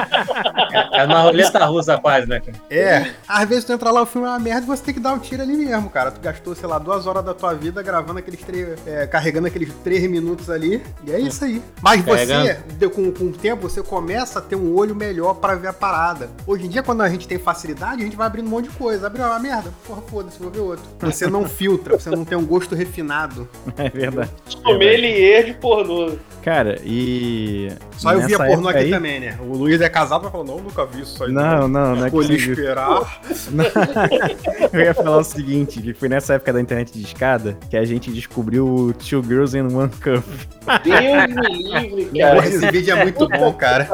É 0.94 1.04
uma 1.06 1.22
roleta 1.22 1.66
russa 1.66 1.98
quase, 1.98 2.28
né, 2.28 2.40
cara? 2.40 2.58
É, 2.70 3.12
às 3.28 3.48
vezes 3.48 3.66
tu 3.66 3.74
entra 3.74 3.92
lá, 3.92 4.02
o 4.02 4.06
filme 4.06 4.28
é 4.28 4.32
uma 4.32 4.40
merda 4.40 4.62
e 4.64 4.66
você 4.68 4.84
tem 4.84 4.94
que 4.94 5.00
dar 5.00 5.14
o 5.14 5.20
tiro 5.20 5.42
ali 5.42 5.56
mesmo, 5.56 5.90
cara. 5.90 6.12
Tu 6.12 6.20
gastou, 6.22 6.56
sei 6.56 6.68
lá, 6.68 6.78
duas 6.80 7.06
horas 7.08 7.24
da 7.24 7.34
tua 7.34 7.54
vida 7.54 7.82
gravando 7.82 8.20
aqueles 8.20 8.42
três. 8.42 8.78
é, 8.86 9.08
carregando 9.08 9.48
aqueles 9.48 9.74
três 9.84 10.10
minutos 10.10 10.50
ali. 10.50 10.82
E 11.06 11.12
é 11.12 11.20
isso 11.20 11.44
aí. 11.46 11.62
Mas 11.82 12.02
você, 12.04 12.60
de- 12.78 12.90
com, 12.90 13.12
com 13.12 13.26
o 13.26 13.32
tempo, 13.32 13.70
você 13.70 13.82
começa 13.84 14.40
a 14.40 14.42
ter 14.42 14.56
um 14.56 14.76
olho 14.76 14.96
melhor 14.96 15.36
pra 15.36 15.56
ver 15.56 15.68
a 15.68 15.74
parada. 15.74 16.30
Hoje 16.48 16.66
em 16.66 16.70
dia, 16.70 16.84
quando 16.84 17.02
a 17.02 17.10
gente 17.10 17.28
tem 17.28 17.38
facilidade, 17.38 18.02
a 18.02 18.06
gente 18.06 18.16
vai 18.16 18.28
abrindo 18.28 18.48
um 18.48 18.50
monte 18.50 18.70
de 18.70 18.76
coisa. 18.76 19.08
Abriu 19.08 19.26
uma 19.26 19.40
merda? 19.40 19.72
Porra, 19.86 20.02
foda-se, 20.08 20.40
vou 20.40 20.50
ver 20.52 20.60
outro. 20.60 20.84
Você 21.00 21.28
não 21.28 21.48
filtra, 21.48 21.98
você 22.00 22.10
não 22.10 22.26
tem 22.26 22.38
um 22.38 22.46
gosto 22.46 22.76
refinado. 22.76 23.48
É 23.78 23.90
verdade. 23.90 24.30
Sommelier 24.48 25.46
de 25.46 25.54
pornô. 25.54 26.18
Cara, 26.44 26.80
e. 26.86 27.70
Só 27.98 28.14
eu 28.14 28.22
via 28.26 28.38
pornô 28.38 28.70
aqui 28.70 28.80
aí- 28.80 28.90
também, 28.90 29.20
né? 29.20 29.38
O 29.42 29.58
Luiz 29.58 29.82
é 29.82 29.90
casado 29.90 30.28
e 30.28 30.32
falou: 30.32 30.46
não, 30.46 30.58
nunca 30.58 30.86
vi 30.86 31.02
isso 31.02 31.24
aí. 31.24 31.32
Não, 31.32 31.68
não, 31.68 31.96
não 31.98 32.06
é 32.06 32.10
que 32.10 32.18
esperar. 32.34 33.20
Eu 34.72 34.80
ia 34.82 34.94
falar 34.94 35.18
o 35.18 35.24
seguinte, 35.24 35.82
que 35.82 35.94
foi 35.94 36.08
nessa 36.08 36.36
época 36.36 36.54
da 36.54 36.62
internet 36.62 36.94
de 36.94 37.02
escada 37.04 37.58
que 37.70 37.76
a 37.76 37.84
gente 37.84 38.10
descobriu 38.12 38.66
o 38.66 38.94
Two 38.94 39.22
Girls 39.24 39.58
in 39.58 39.64
One 39.74 39.90
Cup. 39.90 40.24
Deus 40.84 41.36
me 41.36 41.80
livre, 41.90 42.06
Porra, 42.06 42.36
cara. 42.36 42.48
esse 42.48 42.72
vídeo 42.72 42.96
é 42.96 43.04
muito 43.04 43.28
bom, 43.28 43.54
cara. 43.54 43.90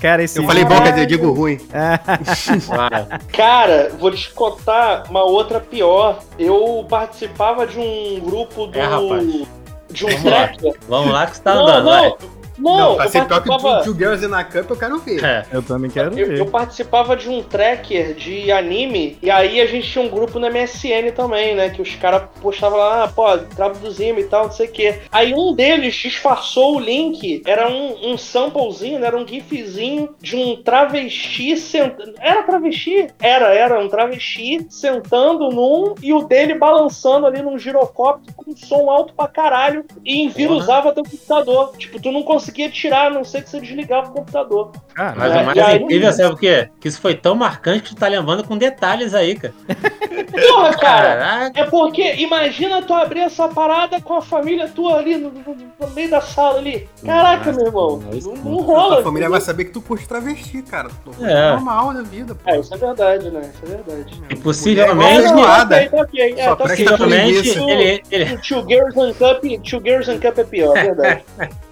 Cara, 0.00 0.22
esse 0.22 0.38
Eu 0.38 0.44
falei 0.44 0.64
bom, 0.64 0.80
quer 0.82 0.92
dizer, 0.92 1.06
digo 1.06 1.32
ruim. 1.32 1.58
Cara, 3.32 3.90
vou 3.98 4.10
te 4.10 4.30
contar 4.32 5.04
uma 5.10 5.24
outra 5.24 5.60
pior. 5.60 6.20
Eu 6.38 6.86
participava 6.88 7.66
de 7.66 7.78
um 7.78 8.20
grupo 8.20 8.66
do. 8.66 8.78
É, 8.78 8.84
rapaz. 8.84 9.46
De 9.92 10.04
um 10.04 10.08
Vamos 10.08 10.24
lá. 10.24 10.30
tracker. 10.48 10.74
Vamos 10.88 11.12
lá 11.12 11.26
que 11.26 11.36
você 11.36 11.42
tá 11.42 11.54
Não, 11.54 11.62
andando, 11.62 12.16
não. 12.58 12.76
Não, 12.76 12.96
pra 12.96 13.08
pior 13.08 13.22
que 13.22 13.28
participava- 13.28 13.80
o 13.80 13.84
Two 13.84 13.94
Girls 13.94 14.24
in 14.26 14.32
a 14.32 14.44
Cup, 14.44 14.70
eu 14.70 14.76
quero 14.76 14.98
ver. 14.98 15.24
É. 15.24 15.46
Eu 15.52 15.62
também 15.62 15.90
quero 15.90 16.18
Eu, 16.18 16.26
ver. 16.28 16.38
eu 16.38 16.46
participava 16.46 17.16
de 17.16 17.28
um 17.28 17.42
tracker 17.42 18.14
de 18.14 18.50
anime, 18.50 19.18
e 19.22 19.30
aí 19.30 19.60
a 19.60 19.66
gente 19.66 19.90
tinha 19.90 20.04
um 20.04 20.08
grupo 20.08 20.38
na 20.38 20.48
MSN 20.48 21.12
também, 21.14 21.54
né? 21.54 21.70
Que 21.70 21.80
os 21.82 21.94
caras 21.96 22.22
postavam 22.40 22.78
lá, 22.78 23.04
ah, 23.04 23.08
pô, 23.08 23.24
traduzimos 23.54 24.24
e 24.24 24.26
tal, 24.28 24.44
não 24.44 24.52
sei 24.52 24.66
o 24.66 24.72
quê. 24.72 24.98
Aí 25.10 25.34
um 25.34 25.54
deles 25.54 25.94
disfarçou 25.94 26.76
o 26.76 26.80
link, 26.80 27.42
era 27.46 27.68
um, 27.68 28.12
um 28.12 28.18
samplezinho, 28.18 28.98
né, 28.98 29.06
era 29.06 29.16
um 29.16 29.26
gifzinho 29.26 30.14
de 30.20 30.36
um 30.36 30.56
travesti 30.62 31.56
sentando. 31.56 32.14
Era 32.20 32.42
travesti? 32.42 33.08
Era, 33.20 33.54
era 33.54 33.78
um 33.80 33.88
travesti 33.88 34.66
sentando 34.70 35.50
num 35.50 35.94
e 36.02 36.12
o 36.12 36.22
dele 36.22 36.54
balançando 36.54 37.26
ali 37.26 37.42
num 37.42 37.58
girocóptero 37.58 38.34
com 38.36 38.50
um 38.50 38.56
som 38.56 38.90
alto 38.90 39.14
pra 39.14 39.28
caralho 39.28 39.84
e 40.04 40.22
envirusava 40.22 40.92
teu 40.92 41.04
computador. 41.04 41.72
Tipo, 41.76 42.00
tu 42.00 42.10
não 42.12 42.22
conseguia 42.22 42.42
tirar, 42.52 43.06
a 43.06 43.10
não 43.10 43.24
ser 43.24 43.42
que 43.42 43.50
você 43.50 43.60
desligava 43.60 44.08
o 44.10 44.12
computador. 44.12 44.72
Mas 45.16 45.32
É, 45.34 45.42
o 45.42 45.46
mais 45.46 45.58
aí- 45.58 45.82
incrível, 45.82 46.12
sabe 46.12 46.34
o 46.34 46.36
quê? 46.36 46.68
Que 46.80 46.88
isso 46.88 47.00
foi 47.00 47.14
tão 47.14 47.34
marcante 47.34 47.82
que 47.82 47.88
tu 47.90 47.96
tá 47.96 48.08
lembrando 48.08 48.44
com 48.44 48.56
detalhes 48.56 49.14
aí, 49.14 49.34
cara. 49.34 49.54
Porra, 49.66 50.70
cara! 50.78 51.16
Caraca. 51.16 51.60
É 51.60 51.64
porque, 51.64 52.14
imagina 52.16 52.82
tu 52.82 52.92
abrir 52.94 53.20
essa 53.20 53.48
parada 53.48 54.00
com 54.00 54.14
a 54.14 54.22
família 54.22 54.68
tua 54.68 54.98
ali 54.98 55.16
no, 55.16 55.30
no- 55.30 55.56
no 55.80 55.90
meio 55.94 56.10
da 56.10 56.20
sala 56.20 56.58
ali. 56.58 56.88
Caraca, 57.04 57.52
meu 57.52 57.66
irmão. 57.66 57.98
Não, 58.22 58.34
não 58.36 58.56
rola. 58.62 59.00
A 59.00 59.02
família 59.02 59.28
vai 59.28 59.40
saber 59.40 59.64
que 59.66 59.70
tu 59.72 59.80
curte 59.80 60.06
travesti, 60.06 60.62
cara. 60.62 60.88
Tu- 61.04 61.24
É. 61.24 61.50
Normal 61.52 61.92
na 61.92 62.02
vida, 62.02 62.34
pô. 62.34 62.50
É, 62.50 62.58
isso 62.58 62.74
é 62.74 62.76
verdade, 62.78 63.30
né? 63.30 63.40
Isso 63.54 63.64
é 63.64 63.76
verdade. 63.76 64.22
E 64.30 64.36
possivelmente. 64.36 64.92
Mulher 64.94 65.30
igual 65.30 65.44
a 65.46 65.66
tá 65.66 65.76
ok, 65.76 65.88
tá 65.88 65.96
ok. 66.02 66.34
É, 66.36 66.44
Só 66.44 66.56
tá 66.56 66.64
ok. 66.64 66.76
Possivelmente 66.84 67.58
ele, 67.58 68.02
ele, 68.10 68.34
O 68.34 68.40
Two 68.40 68.66
Girls 68.68 68.98
and 69.00 69.12
Cup, 69.14 69.42
Two 69.68 69.80
Girls 69.84 70.10
and 70.10 70.18
Cup 70.20 70.38
é 70.38 70.44
pior, 70.44 70.76
é 70.76 70.84
verdade. 70.84 71.24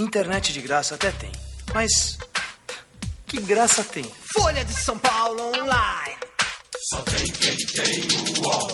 Internet 0.00 0.54
de 0.54 0.62
graça 0.62 0.94
até 0.94 1.10
tem, 1.10 1.30
mas 1.74 2.16
que 3.26 3.38
graça 3.42 3.84
tem? 3.84 4.02
Folha 4.32 4.64
de 4.64 4.72
São 4.72 4.98
Paulo 4.98 5.48
Online. 5.48 6.16
Só 6.88 7.02
tem 7.02 7.26
quem 7.26 7.56
tem 7.66 8.00
o 8.16 8.42
UOL. 8.42 8.68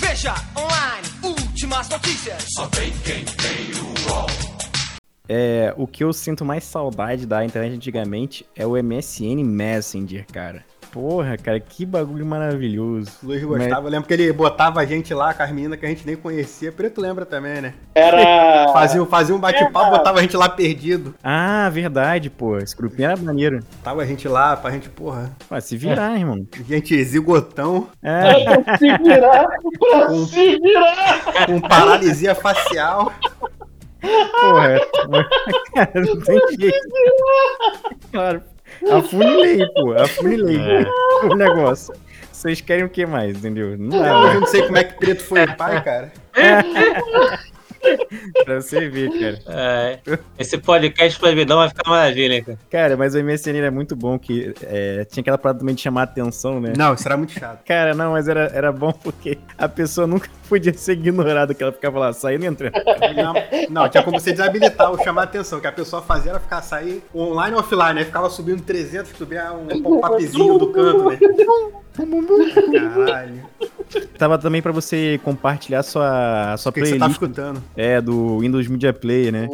Veja 0.00 0.34
online, 0.56 1.08
últimas 1.22 1.88
notícias. 1.88 2.44
Só 2.56 2.66
tem 2.70 2.90
quem 3.04 3.24
tem 3.24 3.80
o 3.80 4.10
UOL. 4.10 4.26
É, 5.28 5.72
o 5.76 5.86
que 5.86 6.02
eu 6.02 6.12
sinto 6.12 6.44
mais 6.44 6.64
saudade 6.64 7.24
da 7.24 7.44
internet 7.44 7.76
antigamente 7.76 8.44
é 8.56 8.66
o 8.66 8.72
MSN 8.72 9.44
Messenger, 9.44 10.26
cara. 10.32 10.64
Porra, 10.92 11.36
cara, 11.36 11.60
que 11.60 11.84
bagulho 11.84 12.24
maravilhoso. 12.24 13.10
O 13.22 13.26
Luiz 13.26 13.42
gostava, 13.44 13.86
eu 13.86 13.90
lembro 13.90 14.08
que 14.08 14.14
ele 14.14 14.32
botava 14.32 14.80
a 14.80 14.84
gente 14.86 15.12
lá 15.12 15.34
com 15.34 15.42
as 15.42 15.50
meninas 15.52 15.78
que 15.78 15.84
a 15.84 15.88
gente 15.88 16.06
nem 16.06 16.16
conhecia. 16.16 16.72
Preto 16.72 17.00
lembra 17.00 17.26
também, 17.26 17.60
né? 17.60 17.74
Era. 17.94 18.72
Fazia, 18.72 19.04
fazia 19.06 19.34
um 19.34 19.38
bate-papo, 19.38 19.90
botava 19.90 20.18
a 20.18 20.22
gente 20.22 20.36
lá 20.36 20.48
perdido. 20.48 21.14
Ah, 21.22 21.68
verdade, 21.70 22.28
pô. 22.30 22.58
Esse 22.58 22.76
grupinho 22.76 23.10
era 23.10 23.16
maneiro. 23.16 23.60
Tava 23.82 24.02
a 24.02 24.06
gente 24.06 24.26
lá 24.28 24.56
pra 24.56 24.70
gente, 24.70 24.88
porra. 24.88 25.30
Vai 25.48 25.60
se 25.60 25.76
virar, 25.76 26.18
irmão. 26.18 26.46
Gente 26.66 27.02
zigotão, 27.04 27.88
É. 28.02 28.44
Pra 28.62 28.76
se 28.78 28.98
virar, 28.98 29.46
pra 29.78 30.10
Um- 30.10 30.26
se 30.26 30.58
virar. 30.58 31.46
com 31.46 31.60
paralisia 31.60 32.34
facial. 32.34 33.12
Porra, 34.00 34.80
cara, 35.74 35.90
não 35.94 36.20
tem 36.20 36.40
jeito. 36.58 36.88
Claro. 38.12 38.42
Afunilei, 38.90 39.66
pô. 39.74 39.92
Afunilei 39.92 40.86
o 41.24 41.34
negócio. 41.34 41.94
Vocês 42.32 42.60
querem 42.60 42.84
o 42.84 42.88
que 42.88 43.06
mais, 43.06 43.38
entendeu? 43.38 43.76
Não 43.78 43.98
dá, 44.00 44.20
hoje 44.20 44.28
eu 44.28 44.34
né? 44.34 44.40
não 44.40 44.46
sei 44.46 44.62
como 44.62 44.78
é 44.78 44.84
que 44.84 44.94
preto 44.94 45.22
foi 45.22 45.46
pai, 45.46 45.82
cara. 45.82 46.12
Pra 48.44 48.60
você 48.60 48.88
ver, 48.88 49.10
cara. 49.10 49.38
é, 49.48 49.98
esse 50.38 50.58
podcast 50.58 51.18
proibidão 51.18 51.58
vai 51.58 51.68
ficar 51.68 51.88
maravilha, 51.88 52.34
hein, 52.34 52.44
cara. 52.44 52.58
Cara, 52.70 52.96
mas 52.96 53.14
o 53.14 53.22
MSN 53.22 53.56
era 53.56 53.70
muito 53.70 53.96
bom, 53.96 54.18
que 54.18 54.54
é, 54.62 55.04
tinha 55.04 55.22
aquela 55.22 55.38
parada 55.38 55.60
também 55.60 55.74
de 55.74 55.80
chamar 55.80 56.02
a 56.02 56.04
atenção, 56.04 56.60
né? 56.60 56.72
Não, 56.76 56.94
isso 56.94 57.06
era 57.06 57.16
muito 57.16 57.32
chato. 57.32 57.64
Cara, 57.64 57.94
não, 57.94 58.12
mas 58.12 58.28
era, 58.28 58.50
era 58.54 58.72
bom 58.72 58.92
porque 58.92 59.38
a 59.56 59.68
pessoa 59.68 60.06
nunca 60.06 60.28
podia 60.48 60.72
ser 60.74 60.92
ignorada, 60.92 61.54
que 61.54 61.62
ela 61.62 61.72
ficava 61.72 61.98
lá 61.98 62.12
saindo 62.12 62.44
e 62.44 62.46
entrando. 62.46 62.74
Não, 63.16 63.34
não, 63.70 63.88
tinha 63.88 64.02
como 64.02 64.18
você 64.18 64.32
desabilitar 64.32 64.90
o 64.92 65.02
chamar 65.02 65.22
a 65.22 65.24
atenção. 65.24 65.58
O 65.58 65.60
que 65.60 65.66
a 65.66 65.72
pessoa 65.72 66.02
fazia 66.02 66.32
era 66.32 66.40
ficar 66.40 66.62
sair 66.62 67.02
online 67.14 67.54
ou 67.54 67.60
offline, 67.60 67.94
né? 67.94 68.04
Ficava 68.04 68.28
subindo 68.30 68.62
300, 68.62 69.12
subia 69.16 69.52
um 69.52 69.82
pop-upzinho 69.82 70.58
do 70.58 70.72
canto, 70.72 71.10
né? 71.10 71.18
Caralho. 71.96 73.42
Tava 74.18 74.38
também 74.38 74.62
pra 74.62 74.72
você 74.72 75.20
compartilhar 75.22 75.82
sua, 75.82 76.56
sua 76.56 76.72
que, 76.72 76.80
que 76.80 76.86
você 76.86 76.92
tá 76.98 77.06
playlist. 77.06 77.22
escutando? 77.22 77.62
É, 77.76 78.00
do 78.00 78.38
Windows 78.38 78.66
Media 78.68 78.92
Player, 78.92 79.32
né? 79.32 79.46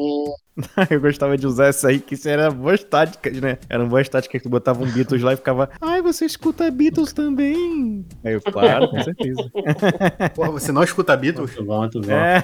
Eu 0.91 1.01
gostava 1.01 1.37
de 1.37 1.47
usar 1.47 1.67
essa 1.67 1.89
aí, 1.89 1.99
que 1.99 2.15
isso 2.15 2.29
era 2.29 2.51
boas 2.51 2.83
táticas, 2.85 3.41
né? 3.41 3.59
Eram 3.69 3.89
boas 3.89 4.09
táticas 4.09 4.41
que 4.41 4.49
tu 4.49 4.51
botava 4.51 4.83
um 4.83 4.91
Beatles 4.91 5.23
lá 5.23 5.33
e 5.33 5.37
ficava, 5.37 5.71
ai, 5.81 6.03
você 6.03 6.25
escuta 6.25 6.71
Beatles 6.71 7.13
também. 7.13 8.05
Aí 8.25 8.35
eu, 8.35 8.41
claro, 8.41 8.89
com 8.89 9.03
certeza. 9.03 9.51
Porra, 10.35 10.51
você 10.51 10.73
não 10.73 10.83
escuta 10.83 11.17
Beatles? 11.17 11.55
Muito 11.55 11.65
bom, 11.65 11.79
muito 11.79 12.01
bom. 12.01 12.13
É. 12.13 12.43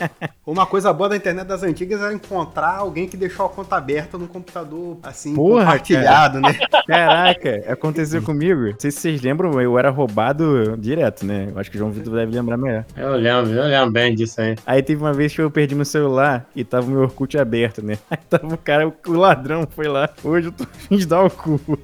Uma 0.46 0.64
coisa 0.64 0.92
boa 0.92 1.08
da 1.08 1.16
internet 1.16 1.46
das 1.46 1.62
antigas 1.62 2.00
era 2.00 2.14
encontrar 2.14 2.76
alguém 2.76 3.08
que 3.08 3.16
deixou 3.16 3.46
a 3.46 3.48
conta 3.48 3.76
aberta 3.76 4.16
no 4.16 4.28
computador, 4.28 4.98
assim, 5.02 5.34
Porra, 5.34 5.64
compartilhado, 5.64 6.40
né? 6.40 6.56
Caraca, 6.86 7.64
aconteceu 7.68 8.22
comigo. 8.22 8.66
Não 8.70 8.78
sei 8.78 8.90
se 8.90 9.00
vocês 9.00 9.22
lembram, 9.22 9.60
eu 9.60 9.78
era 9.78 9.90
roubado 9.90 10.76
direto, 10.78 11.26
né? 11.26 11.48
Eu 11.52 11.58
acho 11.58 11.70
que 11.70 11.76
o 11.76 11.80
João 11.80 11.90
Vitor 11.90 12.14
deve 12.14 12.32
lembrar 12.32 12.56
melhor. 12.56 12.84
Eu 12.96 13.16
lembro, 13.16 13.52
eu 13.52 13.64
lembro 13.64 13.90
bem 13.90 14.14
disso 14.14 14.40
aí. 14.40 14.54
Aí 14.64 14.82
teve 14.82 15.02
uma 15.02 15.12
vez 15.12 15.34
que 15.34 15.40
eu 15.40 15.50
perdi 15.50 15.74
meu 15.74 15.84
celular 15.84 16.48
e 16.54 16.62
tava 16.62 16.86
o 16.86 16.90
meu 16.90 17.02
Orkut 17.02 17.25
aberto, 17.38 17.82
né? 17.82 17.98
Aí 18.10 18.18
tava 18.28 18.54
o 18.54 18.58
cara, 18.58 18.86
o 19.06 19.12
ladrão 19.12 19.66
foi 19.68 19.86
lá. 19.88 20.08
Hoje 20.22 20.48
eu 20.48 20.52
tô 20.52 20.64
afim 20.64 20.96
de 20.96 21.06
dar 21.06 21.22
o 21.24 21.30
cu. 21.30 21.60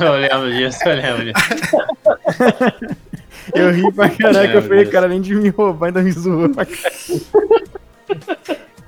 Eu 0.00 0.12
lembro 0.12 0.52
disso, 0.52 0.78
eu 0.86 0.94
lembro 0.94 1.24
disso. 1.24 2.96
Eu 3.52 3.70
ri 3.72 3.92
pra 3.92 4.08
caraca, 4.08 4.52
eu 4.52 4.58
É, 4.58 4.62
falei, 4.62 4.86
cara, 4.86 5.06
além 5.06 5.20
de 5.20 5.34
me 5.34 5.48
roubar, 5.48 5.86
ainda 5.88 6.00
me 6.02 6.12
zoou 6.12 6.48
pra 6.50 6.64
caralho. 6.64 7.22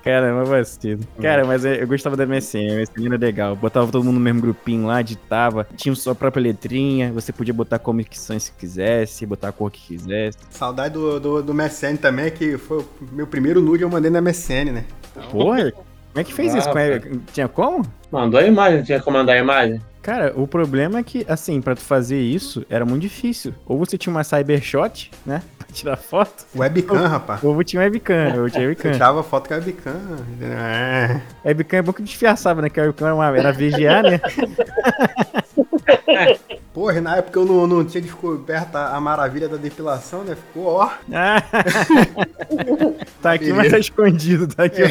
Caramba, 0.02 0.44
vacilo. 0.44 1.00
Cara, 1.20 1.44
mas 1.44 1.64
eu 1.64 1.74
eu 1.74 1.86
gostava 1.86 2.16
da 2.16 2.24
MSN, 2.24 2.70
a 2.70 2.74
MSN 2.76 3.06
era 3.06 3.16
legal. 3.16 3.56
Botava 3.56 3.90
todo 3.90 4.02
mundo 4.04 4.14
no 4.14 4.20
mesmo 4.20 4.40
grupinho 4.40 4.86
lá, 4.86 5.02
ditava, 5.02 5.66
tinha 5.76 5.94
sua 5.94 6.14
própria 6.14 6.42
letrinha, 6.42 7.12
você 7.12 7.32
podia 7.32 7.52
botar 7.52 7.78
comições 7.78 8.44
se 8.44 8.52
quisesse, 8.52 9.26
botar 9.26 9.48
a 9.48 9.52
cor 9.52 9.70
que 9.70 9.80
quisesse. 9.80 10.38
Saudade 10.50 10.94
do, 10.94 11.20
do, 11.20 11.42
do 11.42 11.54
MSN 11.54 11.96
também, 11.96 12.30
que 12.30 12.56
foi 12.56 12.78
o 12.78 12.86
meu 13.12 13.26
primeiro 13.26 13.60
nude 13.60 13.82
eu 13.82 13.90
mandei 13.90 14.10
na 14.10 14.20
MSN, 14.22 14.72
né? 14.72 14.84
Porra, 15.30 15.70
como 15.72 15.82
é 16.16 16.24
que 16.24 16.32
fez 16.32 16.54
Ah, 16.54 16.58
isso? 16.58 16.68
Como 16.68 16.78
é- 16.80 16.98
cara. 16.98 17.12
Tinha 17.32 17.48
como? 17.48 17.84
Mandou 18.10 18.40
a 18.40 18.44
imagem, 18.44 18.82
tinha 18.82 19.00
como 19.00 19.16
mandar 19.18 19.34
a 19.34 19.38
imagem? 19.38 19.80
Cara, 20.02 20.32
o 20.34 20.46
problema 20.46 20.98
é 20.98 21.02
que, 21.02 21.24
assim, 21.28 21.60
pra 21.60 21.74
tu 21.74 21.82
fazer 21.82 22.18
isso, 22.20 22.64
era 22.70 22.84
muito 22.86 23.02
difícil. 23.02 23.54
Ou 23.66 23.78
você 23.78 23.98
tinha 23.98 24.10
uma 24.12 24.24
Cybershot, 24.24 25.10
né? 25.26 25.42
Tirar 25.74 25.96
foto. 25.96 26.44
Webcam, 26.56 27.06
rapaz. 27.08 27.42
Ou 27.42 27.62
tinha 27.64 27.82
webcam, 27.82 28.40
ou 28.40 28.50
tinha 28.50 28.68
webcam. 28.68 28.92
tirava 28.92 29.22
foto 29.22 29.48
com 29.48 29.54
a 29.54 29.56
webcam. 29.58 29.94
É. 30.42 31.20
Webcam 31.44 31.78
é 31.78 31.82
bom 31.82 31.92
que 31.92 32.02
disfarçava, 32.02 32.60
né? 32.62 32.68
Que 32.68 32.80
a 32.80 32.84
webcam 32.84 33.06
era, 33.06 33.14
uma, 33.14 33.38
era 33.38 33.52
VGA, 33.52 34.02
né? 34.02 34.20
Porra, 36.72 37.00
na 37.00 37.16
época 37.16 37.38
eu 37.38 37.44
não, 37.44 37.66
não 37.66 37.84
tinha 37.84 38.00
descoberto 38.00 38.76
a, 38.76 38.96
a 38.96 39.00
maravilha 39.00 39.48
da 39.48 39.56
depilação, 39.56 40.22
né? 40.22 40.36
Ficou, 40.36 40.66
ó. 40.66 40.90
Ah. 41.12 41.42
tá 43.20 43.32
aqui, 43.32 43.52
mas 43.52 43.70
tá 43.70 43.78
escondido. 43.78 44.46
Tá 44.54 44.64
aqui. 44.64 44.82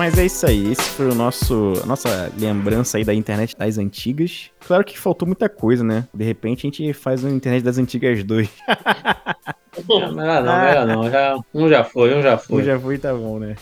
Mas 0.00 0.16
é 0.16 0.24
isso 0.24 0.46
aí, 0.46 0.72
esse 0.72 0.88
foi 0.92 1.10
o 1.10 1.14
nosso 1.14 1.74
a 1.82 1.84
nossa 1.84 2.32
lembrança 2.38 2.96
aí 2.96 3.04
da 3.04 3.12
internet 3.12 3.54
das 3.54 3.76
antigas. 3.76 4.50
Claro 4.66 4.82
que 4.82 4.98
faltou 4.98 5.28
muita 5.28 5.46
coisa, 5.46 5.84
né? 5.84 6.08
De 6.14 6.24
repente 6.24 6.60
a 6.60 6.70
gente 6.70 6.92
faz 6.94 7.22
uma 7.22 7.30
internet 7.30 7.62
das 7.62 7.76
antigas 7.76 8.24
2. 8.24 8.48
Não, 9.86 10.14
melhor 10.14 10.42
não, 10.42 10.64
melhor 10.64 10.86
não. 10.86 11.10
Já, 11.10 11.38
um 11.54 11.68
já 11.68 11.84
foi, 11.84 12.14
um 12.14 12.22
já 12.22 12.38
foi. 12.38 12.62
Um 12.62 12.64
já 12.64 12.80
foi, 12.80 12.98
tá 12.98 13.14
bom, 13.14 13.38
né? 13.38 13.56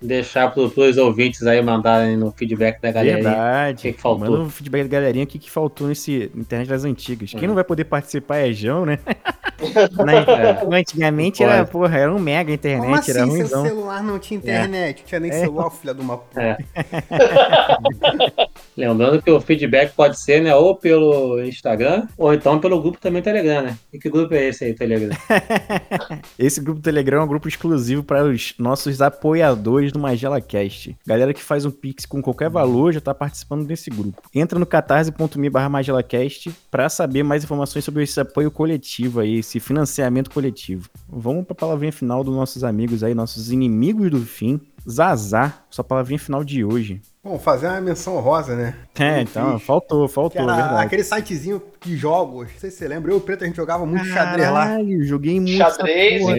Deixar 0.00 0.50
pro, 0.52 0.70
pros 0.70 0.98
ouvintes 0.98 1.46
aí 1.46 1.62
mandarem 1.62 2.14
no 2.16 2.30
feedback 2.30 2.80
da 2.80 2.92
galera. 2.92 3.22
Verdade. 3.22 3.78
O 3.78 3.82
que, 3.82 3.92
que 3.94 4.00
faltou? 4.00 4.30
Manda 4.30 4.42
um 4.42 4.50
feedback 4.50 4.82
da 4.82 4.88
galerinha 4.88 5.24
o 5.24 5.26
que, 5.26 5.38
que 5.38 5.50
faltou 5.50 5.88
nesse 5.88 6.30
internet 6.36 6.68
das 6.68 6.84
antigas. 6.84 7.32
Quem 7.32 7.48
não 7.48 7.54
vai 7.54 7.64
poder 7.64 7.84
participar 7.84 8.36
é 8.36 8.52
João, 8.52 8.84
né? 8.84 8.98
Na- 10.04 10.76
Antigamente 10.78 11.42
era, 11.42 11.64
porra, 11.64 11.98
era 11.98 12.14
um 12.14 12.18
mega 12.18 12.52
internet, 12.52 12.82
Como 12.84 12.94
assim, 12.96 13.10
era 13.10 13.20
seu 13.20 13.28
ruimzão. 13.28 13.66
celular 13.66 14.02
não 14.02 14.18
tinha 14.18 14.38
internet? 14.38 14.98
Não 15.00 15.06
tinha 15.06 15.20
nem 15.20 15.30
É. 15.30 15.40
celular, 15.40 15.70
filha 15.70 15.94
de 15.94 16.00
uma 16.00 16.16
puta. 16.18 16.40
É. 16.40 16.58
Lembrando 18.76 19.20
que 19.22 19.30
o 19.30 19.40
feedback 19.40 19.92
pode 19.94 20.18
ser, 20.18 20.40
né, 20.42 20.54
ou 20.54 20.74
pelo 20.76 21.40
Instagram, 21.42 22.06
ou 22.16 22.32
então 22.32 22.58
pelo 22.58 22.80
grupo 22.80 22.98
também 22.98 23.20
Telegram, 23.22 23.62
né? 23.62 23.76
E 23.92 23.98
que 23.98 24.08
grupo 24.08 24.32
é 24.34 24.44
esse 24.48 24.64
aí, 24.64 24.74
Telegram? 24.74 25.10
Esse 26.38 26.60
grupo 26.60 26.80
Telegram 26.80 27.20
é 27.20 27.24
um 27.24 27.28
grupo 27.28 27.48
exclusivo 27.48 28.02
para 28.02 28.24
os 28.24 28.54
nossos 28.58 29.02
apoiadores 29.02 29.92
do 29.92 29.98
Magela 29.98 30.40
Cast. 30.40 30.96
Galera 31.06 31.34
que 31.34 31.42
faz 31.42 31.64
um 31.64 31.70
pix 31.70 32.06
com 32.06 32.22
qualquer 32.22 32.48
valor 32.48 32.92
já 32.92 33.00
tá 33.00 33.14
participando 33.14 33.66
desse 33.66 33.90
grupo. 33.90 34.22
Entra 34.34 34.58
no 34.58 34.64
catarse.me 34.66 35.50
barra 35.50 35.68
MagelaCast 35.68 36.50
para 36.70 36.88
saber 36.88 37.22
mais 37.22 37.44
informações 37.44 37.84
sobre 37.84 38.02
esse 38.04 38.18
apoio 38.20 38.50
coletivo 38.50 39.20
aí, 39.20 39.42
esse 39.50 39.60
financiamento 39.60 40.30
coletivo. 40.30 40.88
Vamos 41.08 41.44
pra 41.44 41.54
palavrinha 41.54 41.92
final 41.92 42.22
dos 42.22 42.34
nossos 42.34 42.62
amigos 42.62 43.02
aí, 43.02 43.14
nossos 43.14 43.50
inimigos 43.50 44.10
do 44.10 44.20
fim. 44.20 44.60
Zazá, 44.88 45.58
sua 45.68 45.84
palavrinha 45.84 46.18
final 46.18 46.42
de 46.42 46.64
hoje. 46.64 47.02
Bom, 47.22 47.38
fazer 47.38 47.66
uma 47.66 47.80
menção 47.82 48.18
rosa, 48.20 48.56
né? 48.56 48.74
É, 48.98 49.20
então, 49.20 49.58
fiz. 49.58 49.66
faltou, 49.66 50.06
Que 50.08 50.14
faltou, 50.14 50.42
era 50.42 50.54
verdade. 50.56 50.84
aquele 50.86 51.04
sitezinho 51.04 51.60
de 51.84 51.96
jogos. 51.96 52.48
Não 52.52 52.58
sei 52.58 52.70
se 52.70 52.78
você 52.78 52.88
lembra. 52.88 53.10
Eu 53.12 53.16
e 53.16 53.18
o 53.18 53.20
Preto 53.20 53.44
a 53.44 53.46
gente 53.46 53.56
jogava 53.56 53.84
muito 53.84 54.06
xadrez 54.06 54.48
lá. 54.50 54.66
Caralho, 54.68 55.04
joguei 55.04 55.38
muito 55.38 55.56
Xadrez, 55.56 56.22
porra 56.22 56.36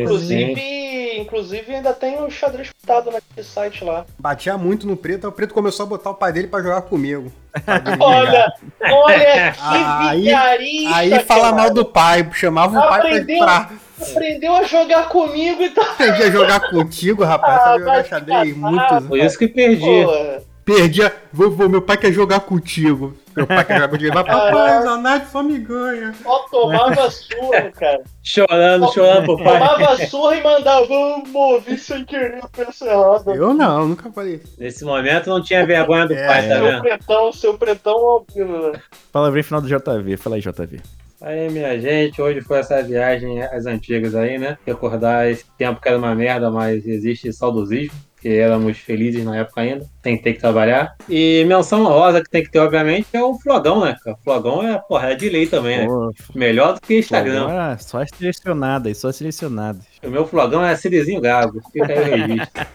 inclusive, 1.21 1.73
ainda 1.75 1.93
tem 1.93 2.21
o 2.21 2.29
xadrez 2.29 2.69
putado 2.71 3.11
naquele 3.11 3.43
site 3.45 3.83
lá. 3.83 4.05
Batia 4.19 4.57
muito 4.57 4.85
no 4.87 4.97
Preto, 4.97 5.25
aí 5.25 5.29
o 5.29 5.31
Preto 5.31 5.53
começou 5.53 5.85
a 5.85 5.89
botar 5.89 6.09
o 6.09 6.15
pai 6.15 6.31
dele 6.33 6.47
pra 6.47 6.61
jogar 6.61 6.81
comigo. 6.83 7.31
Olha, 7.99 8.47
olha 8.81 9.51
que 9.51 9.59
Aí- 9.61 10.21
vigarista. 10.21 10.95
Aí 10.95 11.19
fala 11.19 11.41
cara. 11.43 11.55
mal 11.55 11.73
do 11.73 11.83
pai, 11.85 12.29
chamava 12.33 12.79
o 12.79 12.87
pai 12.87 12.99
Aprendeu, 12.99 13.39
pra, 13.39 13.59
pra 13.61 13.69
aprendeu 14.11 14.55
a 14.55 14.63
jogar 14.63 15.09
comigo 15.09 15.61
e 15.61 15.69
tá. 15.69 15.81
Aprendi 15.81 16.23
a 16.23 16.29
jogar 16.31 16.59
contigo, 16.69 17.23
rapaz. 17.23 17.61
Ah, 17.61 17.77
jogar 17.77 18.05
xadrez 18.05 18.55
muitos. 18.55 19.05
Por 19.07 19.17
isso 19.19 19.37
que 19.37 19.47
perdi. 19.47 19.83
Pô, 20.05 20.41
Perdia. 20.63 21.13
Vovô, 21.33 21.67
meu 21.67 21.81
pai 21.81 21.97
quer 21.97 22.11
jogar 22.11 22.41
contigo. 22.41 23.15
Meu 23.35 23.47
pai 23.47 23.63
quer 23.65 23.75
jogar 23.75 23.87
contigo. 23.89 24.13
Mas 24.13 24.25
papai, 24.27 24.79
o 24.79 24.81
Zanardi 24.83 25.25
só 25.31 25.41
me 25.41 25.57
ganha. 25.57 26.13
só 26.21 26.39
tomava 26.51 27.09
surra, 27.09 27.71
cara. 27.71 28.03
Chorando, 28.21 28.91
chorando 28.93 29.25
pro 29.25 29.43
pai. 29.43 29.57
Tomava 29.59 29.97
surra 30.05 30.35
e 30.37 30.43
mandava, 30.43 30.85
vamos 30.85 31.29
mover 31.29 31.79
sem 31.79 32.05
querer, 32.05 32.41
pensa 32.55 32.85
errado. 32.85 33.33
Eu 33.33 33.53
não, 33.53 33.87
nunca 33.87 34.11
falei 34.11 34.35
isso. 34.35 34.53
Nesse 34.59 34.83
momento 34.85 35.29
não 35.29 35.41
tinha 35.41 35.65
vergonha 35.65 36.05
do 36.07 36.13
É, 36.13 36.27
pai, 36.27 36.47
tá 36.47 36.55
Seu 36.55 36.65
vendo? 36.65 36.81
pretão, 36.81 37.31
seu 37.33 37.57
pretão 37.57 37.95
albino, 37.97 38.71
né? 38.71 38.79
Palavrinha 39.11 39.43
final 39.43 39.61
do 39.61 39.67
JV. 39.67 40.17
Fala 40.17 40.35
aí, 40.35 40.41
JV. 40.41 40.79
Aí, 41.21 41.49
minha 41.51 41.79
gente, 41.79 42.19
hoje 42.21 42.41
foi 42.41 42.57
essa 42.59 42.81
viagem 42.81 43.41
às 43.43 43.65
antigas 43.67 44.15
aí, 44.15 44.37
né? 44.39 44.57
Recordar 44.65 45.29
esse 45.29 45.45
tempo 45.57 45.79
que 45.79 45.87
era 45.87 45.97
uma 45.97 46.15
merda, 46.15 46.49
mas 46.49 46.85
existe 46.85 47.31
saudosismo, 47.31 47.93
que 48.21 48.29
éramos 48.29 48.77
felizes 48.77 49.25
na 49.25 49.37
época 49.37 49.61
ainda, 49.61 49.85
sem 50.03 50.17
ter 50.17 50.33
que 50.33 50.39
trabalhar. 50.39 50.95
E 51.09 51.43
menção 51.47 51.83
rosa 51.85 52.21
que 52.21 52.29
tem 52.29 52.43
que 52.43 52.51
ter, 52.51 52.59
obviamente, 52.59 53.07
é 53.13 53.21
o 53.23 53.33
Flogão, 53.39 53.83
né? 53.83 53.97
cara? 54.03 54.15
O 54.15 54.23
Flogão 54.23 54.67
é, 54.67 54.77
porra, 54.77 55.11
é 55.11 55.15
de 55.15 55.27
lei 55.29 55.47
também, 55.47 55.79
né? 55.79 55.87
Melhor 56.35 56.75
do 56.75 56.81
que 56.81 56.99
Instagram. 56.99 57.43
Agora, 57.43 57.77
só 57.79 58.01
as 58.01 58.09
selecionadas, 58.15 58.97
só 58.97 59.09
as 59.09 59.15
selecionadas. 59.15 59.83
O 60.03 60.09
meu 60.09 60.27
Flogão 60.27 60.63
é 60.63 60.75
Cirizinho 60.75 61.19
Gago. 61.19 61.59
Fica 61.71 61.91
aí 61.91 61.99
o 61.99 62.27
registro. 62.27 62.65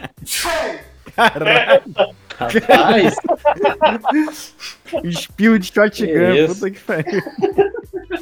Caralho, 1.15 1.83
Rapaz, 2.37 3.17
espio 5.05 5.59
de 5.59 5.73
shotgun, 5.73 6.47
puta 6.49 6.71
que 6.71 6.81
pariu. 6.81 7.23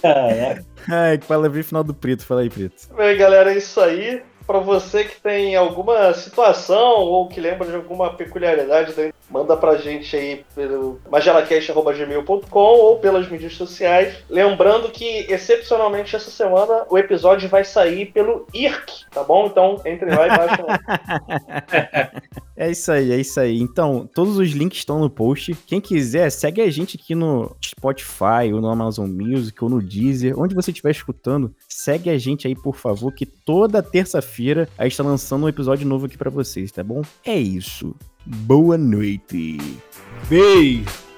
caraca. 0.01 0.65
Ai, 0.89 1.19
que 1.19 1.27
palavrinha 1.27 1.65
final 1.65 1.83
do 1.83 1.93
Preto, 1.93 2.25
fala 2.25 2.43
aí, 2.43 2.51
Preto. 2.51 2.95
Bem, 2.97 3.17
galera, 3.17 3.53
é 3.53 3.59
isso 3.59 3.81
aí. 3.81 4.23
Pra 4.47 4.59
você 4.59 5.05
que 5.05 5.21
tem 5.21 5.57
alguma 5.57 6.13
situação 6.13 7.01
ou 7.01 7.29
que 7.29 7.41
lembra 7.41 7.67
de 7.67 7.75
alguma 7.75 8.13
peculiaridade, 8.13 8.95
manda 9.31 9.57
pra 9.57 9.77
gente 9.77 10.15
aí 10.15 10.45
pelo 10.55 11.01
magelacast.gmail.com 11.11 12.59
ou 12.59 12.99
pelas 12.99 13.29
mídias 13.29 13.55
sociais. 13.55 14.23
Lembrando 14.29 14.91
que, 14.91 15.27
excepcionalmente, 15.31 16.15
essa 16.15 16.31
semana 16.31 16.85
o 16.91 16.99
episódio 16.99 17.49
vai 17.49 17.65
sair 17.65 18.07
pelo 18.07 18.47
IRC, 18.53 19.07
tá 19.11 19.25
bom? 19.25 19.47
Então, 19.47 19.81
entre 19.85 20.15
lá 20.15 20.27
e 20.27 20.37
baixem 20.37 20.65
lá. 20.67 22.13
É 22.57 22.71
isso 22.71 22.93
aí, 22.93 23.13
é 23.13 23.21
isso 23.21 23.41
aí. 23.41 23.59
Então, 23.59 24.09
todos 24.15 24.39
os 24.39 24.51
links 24.51 24.79
estão 24.79 25.01
no 25.01 25.11
post. 25.11 25.57
Quem 25.67 25.81
quiser, 25.81 26.31
segue 26.31 26.61
a 26.61 26.71
gente 26.71 26.97
aqui 26.97 27.15
no 27.15 27.55
Spotify, 27.65 28.53
ou 28.53 28.61
no 28.61 28.69
Amazon 28.69 29.11
Music, 29.11 29.63
ou 29.63 29.69
no 29.69 29.83
Deezer, 29.83 30.39
onde 30.39 30.55
você 30.55 30.71
estiver 30.71 30.91
escutando. 30.91 31.55
Segue 31.69 32.11
a 32.11 32.19
gente 32.19 32.47
aí, 32.47 32.55
por 32.55 32.77
favor, 32.77 33.13
que 33.13 33.27
toda 33.27 33.83
terça-feira 33.83 34.69
a 34.79 34.85
gente 34.85 34.97
tá 34.97 35.03
lançando 35.03 35.45
um 35.45 35.49
episódio 35.49 35.87
novo 35.87 36.07
aqui 36.07 36.17
pra 36.17 36.31
vocês, 36.31 36.71
tá 36.71 36.85
bom? 36.85 37.03
É 37.25 37.37
isso. 37.37 37.95
Boa 38.25 38.79
noite. 38.79 39.59
Beijo. 40.29 41.14